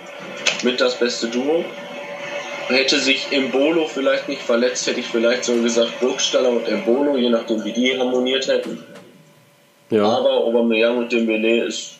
[0.62, 1.64] mit das beste Duo.
[2.68, 7.28] Hätte sich Embolo vielleicht nicht verletzt, hätte ich vielleicht so gesagt Burgstaller und Embolo, je
[7.28, 8.82] nachdem wie die harmoniert hätten.
[9.90, 10.04] Ja.
[10.04, 11.98] Aber Aubameyang und Dembele ist,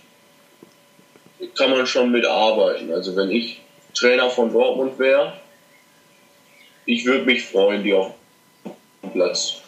[1.57, 2.93] kann man schon mitarbeiten.
[2.93, 3.61] Also wenn ich
[3.93, 5.35] Trainer von Dortmund wäre,
[6.87, 8.13] ich würde mich freuen, die auf
[9.03, 9.63] dem Platz,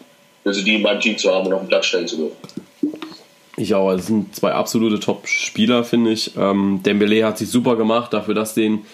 [0.45, 2.37] also die in meinem Team zu haben und auf den Platz stellen zu dürfen.
[3.57, 3.91] Ich auch.
[3.93, 6.37] Es sind zwei absolute Top-Spieler, finde ich.
[6.37, 8.85] Ähm, Dembele hat sich super gemacht, dafür, dass den,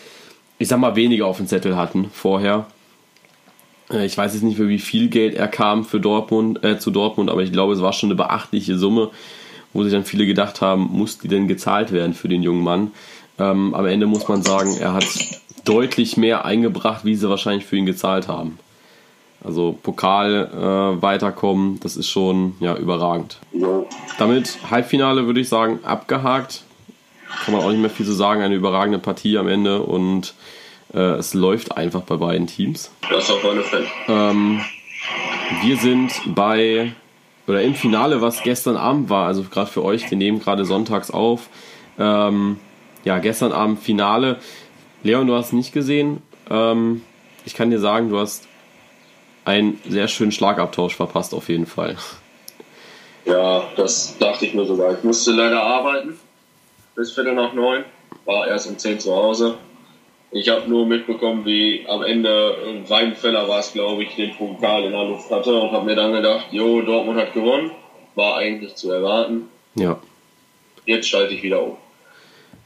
[0.59, 2.67] ich sag mal, weniger auf dem Zettel hatten vorher.
[3.91, 6.93] Äh, ich weiß jetzt nicht, für wie viel Geld er kam für Dortmund, äh, zu
[6.93, 9.11] Dortmund, aber ich glaube, es war schon eine beachtliche Summe,
[9.73, 12.93] wo sich dann viele gedacht haben, muss die denn gezahlt werden für den jungen Mann?
[13.39, 15.07] Ähm, am Ende muss man sagen, er hat
[15.65, 18.59] deutlich mehr eingebracht, wie sie wahrscheinlich für ihn gezahlt haben.
[19.45, 23.39] Also Pokal äh, weiterkommen, das ist schon ja, überragend.
[24.19, 26.63] Damit Halbfinale würde ich sagen, abgehakt.
[27.45, 28.43] Kann man auch nicht mehr viel zu sagen.
[28.43, 30.35] Eine überragende Partie am Ende und
[30.95, 32.93] äh, es läuft einfach bei beiden Teams.
[33.11, 33.87] Das ist auf alle Fälle.
[34.07, 34.61] Ähm,
[35.63, 36.93] wir sind bei,
[37.47, 41.11] oder im Finale, was gestern Abend war, also gerade für euch, wir nehmen gerade sonntags
[41.11, 41.49] auf.
[41.99, 42.59] Ähm,
[43.05, 44.39] ja, gestern Abend Finale.
[45.03, 46.23] Leon, du hast nicht gesehen.
[46.51, 47.03] Ähm,
[47.45, 48.47] ich kann dir sagen, du hast
[49.45, 51.97] einen sehr schönen Schlagabtausch verpasst, auf jeden Fall.
[53.25, 54.97] Ja, das dachte ich mir sogar.
[54.97, 56.19] Ich musste leider arbeiten
[56.95, 57.85] bis Viertel nach neun,
[58.25, 59.57] war erst um zehn zu Hause.
[60.31, 64.93] Ich habe nur mitbekommen, wie am Ende Weidenfeller war es, glaube ich, den Pokal in
[64.93, 67.71] der Luft hatte und habe mir dann gedacht, jo, Dortmund hat gewonnen.
[68.15, 69.49] War eigentlich zu erwarten.
[69.75, 69.99] Ja.
[70.87, 71.77] Jetzt schalte ich wieder um.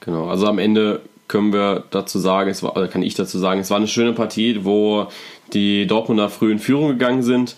[0.01, 3.61] Genau, also am Ende können wir dazu sagen, es war, oder kann ich dazu sagen,
[3.61, 5.09] es war eine schöne Partie, wo
[5.53, 7.57] die Dortmunder früh in Führung gegangen sind.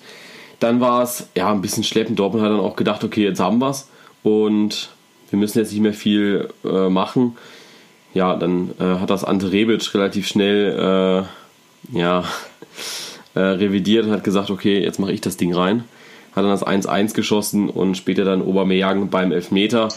[0.61, 2.18] Dann war es ja ein bisschen schleppend.
[2.18, 3.88] Dortmund hat dann auch gedacht, okay, jetzt haben wir es
[4.22, 4.90] und
[5.31, 7.37] wir müssen jetzt nicht mehr viel äh, machen.
[8.14, 11.26] Ja, dann äh, hat das Ante Rebic relativ schnell
[11.92, 12.24] äh, ja,
[13.35, 15.85] äh, revidiert und hat gesagt, okay, jetzt mache ich das Ding rein.
[16.35, 19.88] Hat dann das 1-1 geschossen und später dann Aubameyang beim Elfmeter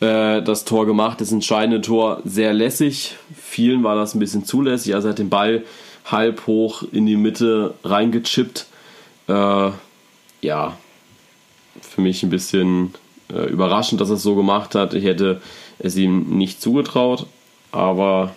[0.00, 1.20] äh, das Tor gemacht.
[1.20, 3.16] Das entscheidende Tor sehr lässig.
[3.34, 4.94] Vielen war das ein bisschen zulässig.
[4.94, 5.64] Also er hat den Ball
[6.04, 8.66] halb hoch in die Mitte reingechippt.
[9.28, 9.70] Äh,
[10.42, 10.76] ja,
[11.80, 12.94] für mich ein bisschen
[13.32, 14.94] äh, überraschend, dass er es so gemacht hat.
[14.94, 15.40] Ich hätte
[15.78, 17.26] es ihm nicht zugetraut,
[17.72, 18.34] aber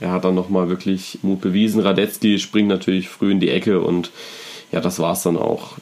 [0.00, 1.80] er hat dann nochmal wirklich Mut bewiesen.
[1.80, 4.10] Radetzky springt natürlich früh in die Ecke und
[4.72, 5.76] ja, das war es dann auch.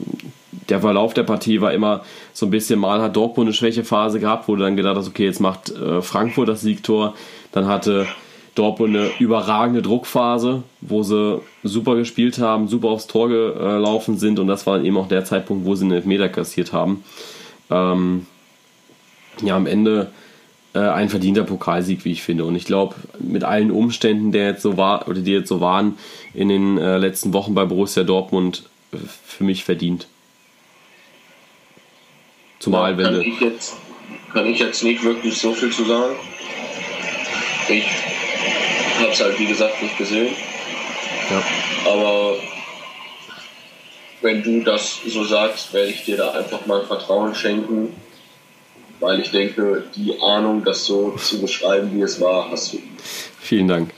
[0.69, 2.03] Der Verlauf der Partie war immer
[2.33, 5.25] so ein bisschen, mal hat Dortmund eine Schwächephase gehabt, wo du dann gedacht hast, okay,
[5.25, 7.15] jetzt macht äh, Frankfurt das Siegtor.
[7.53, 8.07] Dann hatte
[8.55, 14.49] Dortmund eine überragende Druckphase, wo sie super gespielt haben, super aufs Tor gelaufen sind und
[14.49, 17.05] das war eben auch der Zeitpunkt, wo sie einen Elfmeter kassiert haben.
[17.71, 18.27] Ähm,
[19.43, 20.11] ja, am Ende
[20.75, 22.45] äh, ein verdienter Pokalsieg, wie ich finde.
[22.45, 25.97] Und ich glaube, mit allen Umständen, der jetzt so war, oder die jetzt so waren
[26.35, 30.09] in den äh, letzten Wochen bei Borussia Dortmund, äh, für mich verdient.
[32.59, 33.77] Zumal, wenn kann ich, jetzt,
[34.33, 36.17] kann ich jetzt nicht wirklich so viel zu sagen.
[37.69, 37.85] Ich
[38.99, 40.35] habe es halt wie gesagt nicht gesehen.
[41.31, 41.43] Ja.
[41.93, 42.35] Aber
[44.23, 47.95] wenn du das so sagst, werde ich dir da einfach mal Vertrauen schenken,
[49.01, 52.79] weil ich denke, die Ahnung, das so zu beschreiben, wie es war, hast du.
[53.39, 53.91] Vielen Dank.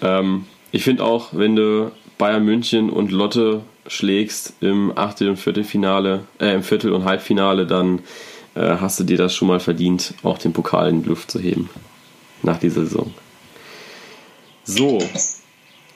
[0.00, 6.24] Ähm, ich finde auch, wenn du Bayern München und Lotte schlägst im Achtel- und Viertelfinale,
[6.40, 8.00] äh, im Viertel- und Halbfinale, dann
[8.54, 11.38] äh, hast du dir das schon mal verdient, auch den Pokal in die Luft zu
[11.38, 11.68] heben
[12.42, 13.12] nach dieser Saison.
[14.64, 14.98] So,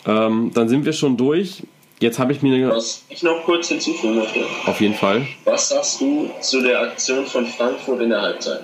[0.07, 1.62] ähm, dann sind wir schon durch.
[2.01, 2.70] Jetzt habe ich mir eine.
[2.70, 4.40] Was ich noch kurz hinzufügen möchte.
[4.66, 5.26] Auf jeden Fall.
[5.45, 8.62] Was sagst du zu der Aktion von Frankfurt in der Halbzeit?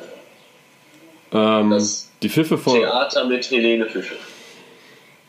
[1.32, 2.74] Ähm, das die Pfiffe vor.
[2.74, 4.16] Theater mit Helene Fischer.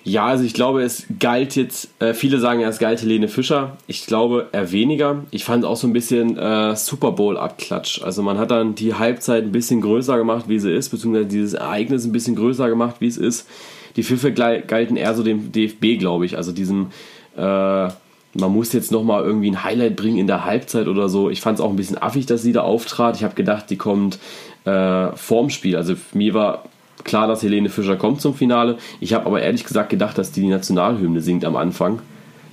[0.03, 3.77] Ja, also ich glaube, es galt jetzt, äh, viele sagen, es galt Helene Fischer.
[3.85, 5.25] Ich glaube, er weniger.
[5.31, 8.01] Ich fand auch so ein bisschen äh, Super Bowl-Abklatsch.
[8.01, 11.53] Also man hat dann die Halbzeit ein bisschen größer gemacht, wie sie ist, beziehungsweise dieses
[11.53, 13.47] Ereignis ein bisschen größer gemacht, wie es ist
[13.95, 16.37] die Pfiffe galten eher so dem DFB, glaube ich.
[16.37, 16.87] Also diesem,
[17.35, 17.93] äh, man
[18.33, 21.29] muss jetzt nochmal irgendwie ein Highlight bringen in der Halbzeit oder so.
[21.29, 23.15] Ich fand es auch ein bisschen affig, dass sie da auftrat.
[23.17, 24.19] Ich habe gedacht, die kommt
[24.65, 25.75] äh, vorm Spiel.
[25.75, 26.63] Also mir war
[27.03, 28.77] klar, dass Helene Fischer kommt zum Finale.
[28.99, 32.01] Ich habe aber ehrlich gesagt gedacht, dass die die Nationalhymne singt am Anfang.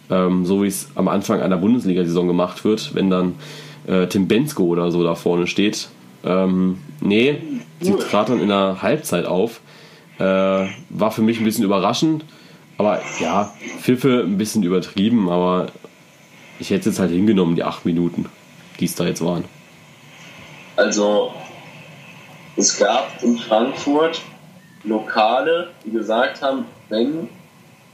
[0.08, 3.34] Ähm, so wie es am Anfang einer Bundesliga-Saison gemacht wird, wenn dann
[3.86, 5.88] äh, Tim Bensko oder so da vorne steht.
[6.24, 7.38] Ähm, nee,
[7.80, 9.60] sie trat dann in der Halbzeit auf.
[10.18, 12.24] Äh, war für mich ein bisschen überraschend.
[12.78, 15.68] Aber ja, Pfiffe ein bisschen übertrieben, aber
[16.58, 18.26] ich hätte es jetzt halt hingenommen, die acht Minuten,
[18.80, 19.44] die es da jetzt waren.
[20.76, 21.32] Also,
[22.56, 24.20] es gab in Frankfurt
[24.86, 27.28] Lokale, die gesagt haben, wenn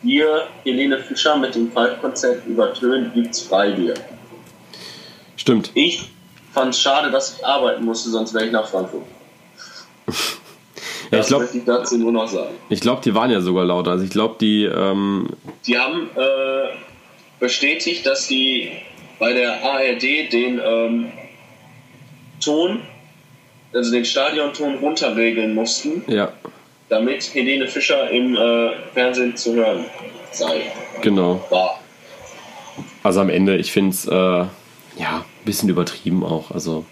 [0.03, 3.95] ihr Helene Fischer mit dem Five-Konzert übertönt, gibt es Freibier.
[5.37, 5.71] Stimmt.
[5.75, 6.11] Ich
[6.53, 9.03] fand es schade, dass ich arbeiten musste, sonst wäre ich nach Frankfurt.
[11.11, 12.55] Ja, ich glaube, möchte ich dazu nur noch sagen.
[12.71, 13.93] ich glaub, die waren ja sogar lauter.
[13.93, 15.29] Also ich glaube, die, ähm,
[15.67, 16.71] Die haben äh,
[17.39, 18.71] bestätigt, dass die
[19.19, 21.13] bei der ARD den ähm,
[22.41, 22.81] Ton,
[23.75, 26.33] also den Stadionton runterregeln mussten, ja,
[26.89, 29.85] damit Helene Fischer im äh, Fernsehen zu hören
[30.33, 30.73] sei.
[31.01, 31.45] genau.
[31.51, 31.81] War.
[33.03, 34.49] Also am Ende, ich finde es, äh, ja,
[34.99, 36.51] ein bisschen übertrieben auch.
[36.51, 36.85] Also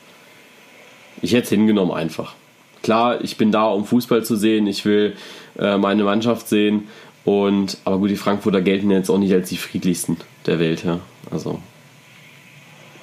[1.22, 2.34] ich hätte es hingenommen einfach.
[2.82, 4.66] Klar, ich bin da, um Fußball zu sehen.
[4.66, 5.16] Ich will
[5.58, 6.88] äh, meine Mannschaft sehen.
[7.24, 10.16] Und, aber gut, die Frankfurter gelten jetzt auch nicht als die friedlichsten
[10.46, 11.00] der Welt, ja.
[11.30, 11.60] Also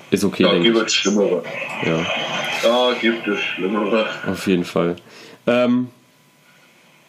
[0.09, 1.43] ist okay, Da gibt es Schlimmere.
[1.85, 2.05] Ja.
[2.63, 4.07] Da gibt es Schlimmere.
[4.25, 4.95] Auf jeden Fall.
[5.45, 5.89] Ähm,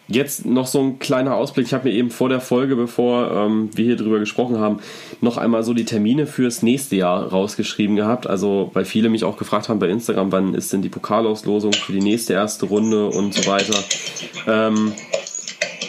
[0.08, 1.66] jetzt noch so ein kleiner Ausblick.
[1.66, 4.78] Ich habe mir eben vor der Folge, bevor ähm, wir hier drüber gesprochen haben,
[5.20, 8.26] noch einmal so die Termine fürs nächste Jahr rausgeschrieben gehabt.
[8.26, 11.92] Also, weil viele mich auch gefragt haben bei Instagram, wann ist denn die Pokalauslosung für
[11.92, 13.78] die nächste erste Runde und so weiter.
[14.46, 14.92] Ähm,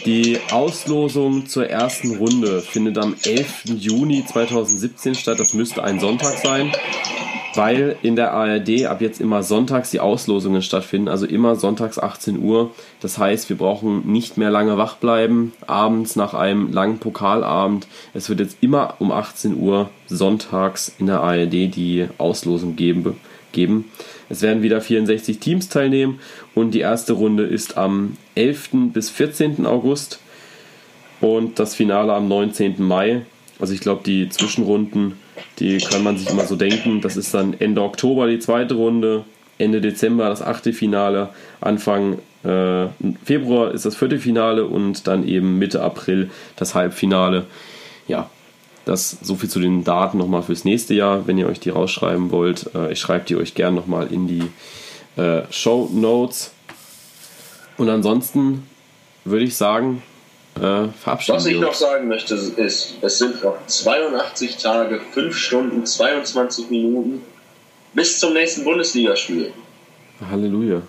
[0.06, 3.64] die Auslosung zur ersten Runde findet am 11.
[3.76, 5.38] Juni 2017 statt.
[5.38, 6.72] Das müsste ein Sonntag sein
[7.54, 12.38] weil in der ARD ab jetzt immer sonntags die Auslosungen stattfinden, also immer sonntags 18
[12.40, 12.70] Uhr.
[13.00, 17.86] Das heißt, wir brauchen nicht mehr lange wach bleiben, abends nach einem langen Pokalabend.
[18.14, 23.16] Es wird jetzt immer um 18 Uhr sonntags in der ARD die Auslosung geben.
[23.52, 23.90] geben.
[24.28, 26.20] Es werden wieder 64 Teams teilnehmen
[26.54, 28.92] und die erste Runde ist am 11.
[28.92, 29.66] bis 14.
[29.66, 30.20] August
[31.20, 32.76] und das Finale am 19.
[32.78, 33.22] Mai.
[33.58, 35.16] Also ich glaube, die Zwischenrunden,
[35.58, 37.00] die kann man sich immer so denken.
[37.00, 39.24] Das ist dann Ende Oktober die zweite Runde,
[39.58, 41.30] Ende Dezember das achte Finale,
[41.60, 42.86] Anfang äh,
[43.24, 47.46] Februar ist das vierte Finale und dann eben Mitte April das Halbfinale.
[48.08, 48.30] Ja,
[48.86, 51.26] das so viel zu den Daten nochmal fürs nächste Jahr.
[51.26, 55.20] Wenn ihr euch die rausschreiben wollt, äh, ich schreibe die euch gern nochmal in die
[55.20, 56.52] äh, Show Notes.
[57.76, 58.66] Und ansonsten
[59.24, 60.02] würde ich sagen,
[60.56, 65.86] äh, verabschieden Was ich noch sagen möchte, ist, es sind noch 82 Tage, 5 Stunden,
[65.86, 67.22] 22 Minuten
[67.94, 69.52] bis zum nächsten Bundesligaspiel.
[70.30, 70.82] Halleluja.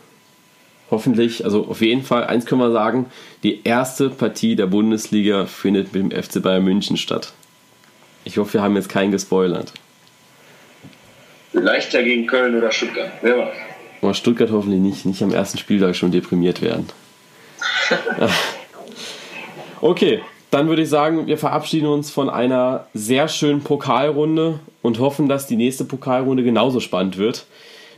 [0.89, 3.09] Hoffentlich, also auf jeden Fall, eins können wir sagen,
[3.43, 7.31] die erste Partie der Bundesliga findet mit dem FC Bayern München statt.
[8.25, 9.71] Ich hoffe, wir haben jetzt keinen gespoilert.
[11.51, 13.11] Vielleicht ja gegen Köln oder Stuttgart.
[13.21, 13.55] Wer weiß.
[14.01, 16.89] Aber Stuttgart hoffentlich nicht, nicht am ersten Spieltag schon deprimiert werden.
[19.81, 20.21] okay,
[20.51, 25.47] dann würde ich sagen, wir verabschieden uns von einer sehr schönen Pokalrunde und hoffen, dass
[25.47, 27.45] die nächste Pokalrunde genauso spannend wird.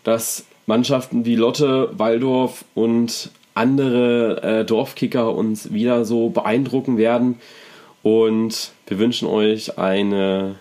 [0.04, 7.40] Dass Mannschaften wie Lotte, Waldorf und andere äh, Dorfkicker uns wieder so beeindrucken werden.
[8.02, 10.56] Und wir wünschen euch eine,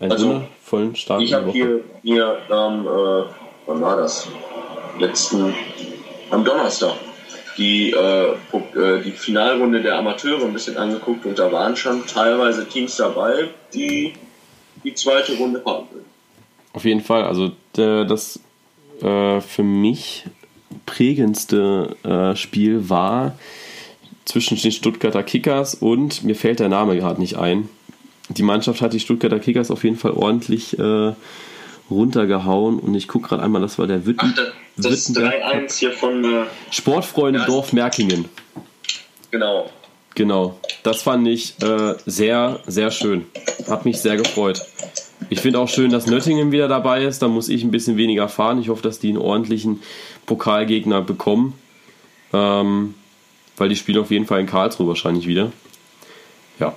[0.00, 3.24] einen Also, wundervollen Start Ich habe hier, hier am, äh,
[3.66, 4.28] wann war das?
[4.98, 5.54] Letzten,
[6.30, 6.94] am Donnerstag,
[7.58, 12.66] die, äh, äh, die Finalrunde der Amateure ein bisschen angeguckt und da waren schon teilweise
[12.66, 14.14] Teams dabei, die
[14.84, 16.04] die zweite Runde haben will.
[16.72, 17.24] Auf jeden Fall.
[17.24, 18.40] Also der, das
[19.02, 20.24] äh, für mich
[20.86, 23.36] prägendste äh, Spiel war
[24.24, 27.68] zwischen den Stuttgarter Kickers und mir fällt der Name gerade nicht ein.
[28.28, 31.12] Die Mannschaft hat die Stuttgarter Kickers auf jeden Fall ordentlich äh,
[31.90, 35.78] runtergehauen und ich gucke gerade einmal, das war der Ach, Witten, das, das Wittenberg 3-1
[35.78, 37.46] hier von, äh, Sportfreunde Ja.
[37.46, 38.26] Dorf Merkingen.
[39.30, 39.70] genau.
[40.14, 43.26] Genau, das fand ich äh, sehr, sehr schön.
[43.68, 44.60] Hat mich sehr gefreut.
[45.30, 47.22] Ich finde auch schön, dass Nöttingen wieder dabei ist.
[47.22, 48.60] Da muss ich ein bisschen weniger fahren.
[48.60, 49.80] Ich hoffe, dass die einen ordentlichen
[50.26, 51.54] Pokalgegner bekommen.
[52.32, 52.94] Ähm,
[53.56, 55.52] weil die spielen auf jeden Fall in Karlsruhe wahrscheinlich wieder.
[56.58, 56.74] Ja.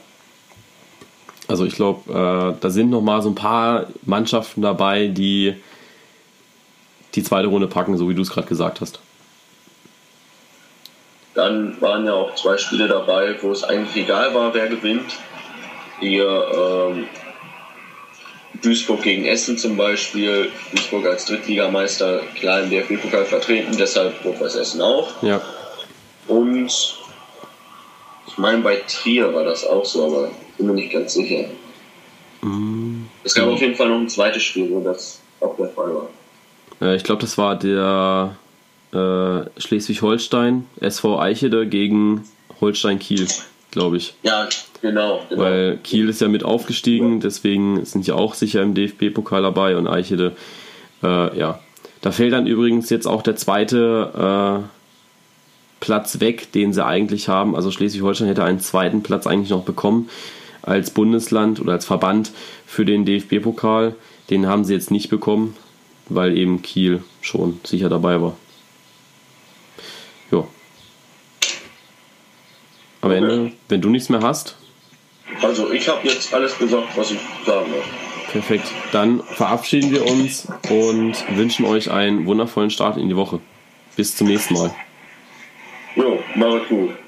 [1.47, 5.55] Also ich glaube, äh, da sind noch mal so ein paar Mannschaften dabei, die
[7.15, 8.99] die zweite Runde packen, so wie du es gerade gesagt hast.
[11.33, 15.17] Dann waren ja auch zwei Spiele dabei, wo es eigentlich egal war, wer gewinnt.
[15.99, 17.07] Hier ähm,
[18.61, 20.51] Duisburg gegen Essen zum Beispiel.
[20.71, 25.21] Duisburg als Drittligameister klar im DFB-Pokal vertreten, deshalb Rot-Weiß Essen auch.
[25.23, 25.41] Ja.
[26.27, 27.00] Und
[28.31, 31.45] ich meine, bei Trier war das auch so, aber bin mir nicht ganz sicher.
[33.23, 36.09] Es gab auf jeden Fall noch ein zweites Spiel, wo das auch der Fall war.
[36.81, 38.35] Äh, ich glaube, das war der
[38.93, 42.23] äh, Schleswig-Holstein, SV Eichede gegen
[42.59, 43.27] Holstein-Kiel.
[43.71, 44.13] glaube ich.
[44.23, 44.47] Ja,
[44.81, 45.41] genau, genau.
[45.41, 49.87] Weil Kiel ist ja mit aufgestiegen, deswegen sind ja auch sicher im DFB-Pokal dabei und
[49.87, 50.35] Eichede,
[51.03, 51.59] äh, ja.
[52.01, 54.80] Da fällt dann übrigens jetzt auch der zweite äh,
[55.81, 57.55] Platz weg, den sie eigentlich haben.
[57.55, 60.09] Also Schleswig-Holstein hätte einen zweiten Platz eigentlich noch bekommen
[60.61, 62.31] als Bundesland oder als Verband
[62.65, 63.95] für den DFB-Pokal.
[64.29, 65.57] Den haben sie jetzt nicht bekommen,
[66.07, 68.37] weil eben Kiel schon sicher dabei war.
[70.31, 70.47] Ja.
[73.01, 74.55] Am Ende, wenn du nichts mehr hast,
[75.41, 77.81] Also ich habe jetzt alles gesagt, was ich sagen will.
[78.31, 78.71] perfekt.
[78.91, 83.39] Dann verabschieden wir uns und wünschen euch einen wundervollen Start in die Woche.
[83.95, 84.71] Bis zum nächsten Mal.
[85.95, 87.00] Jo, mach gut.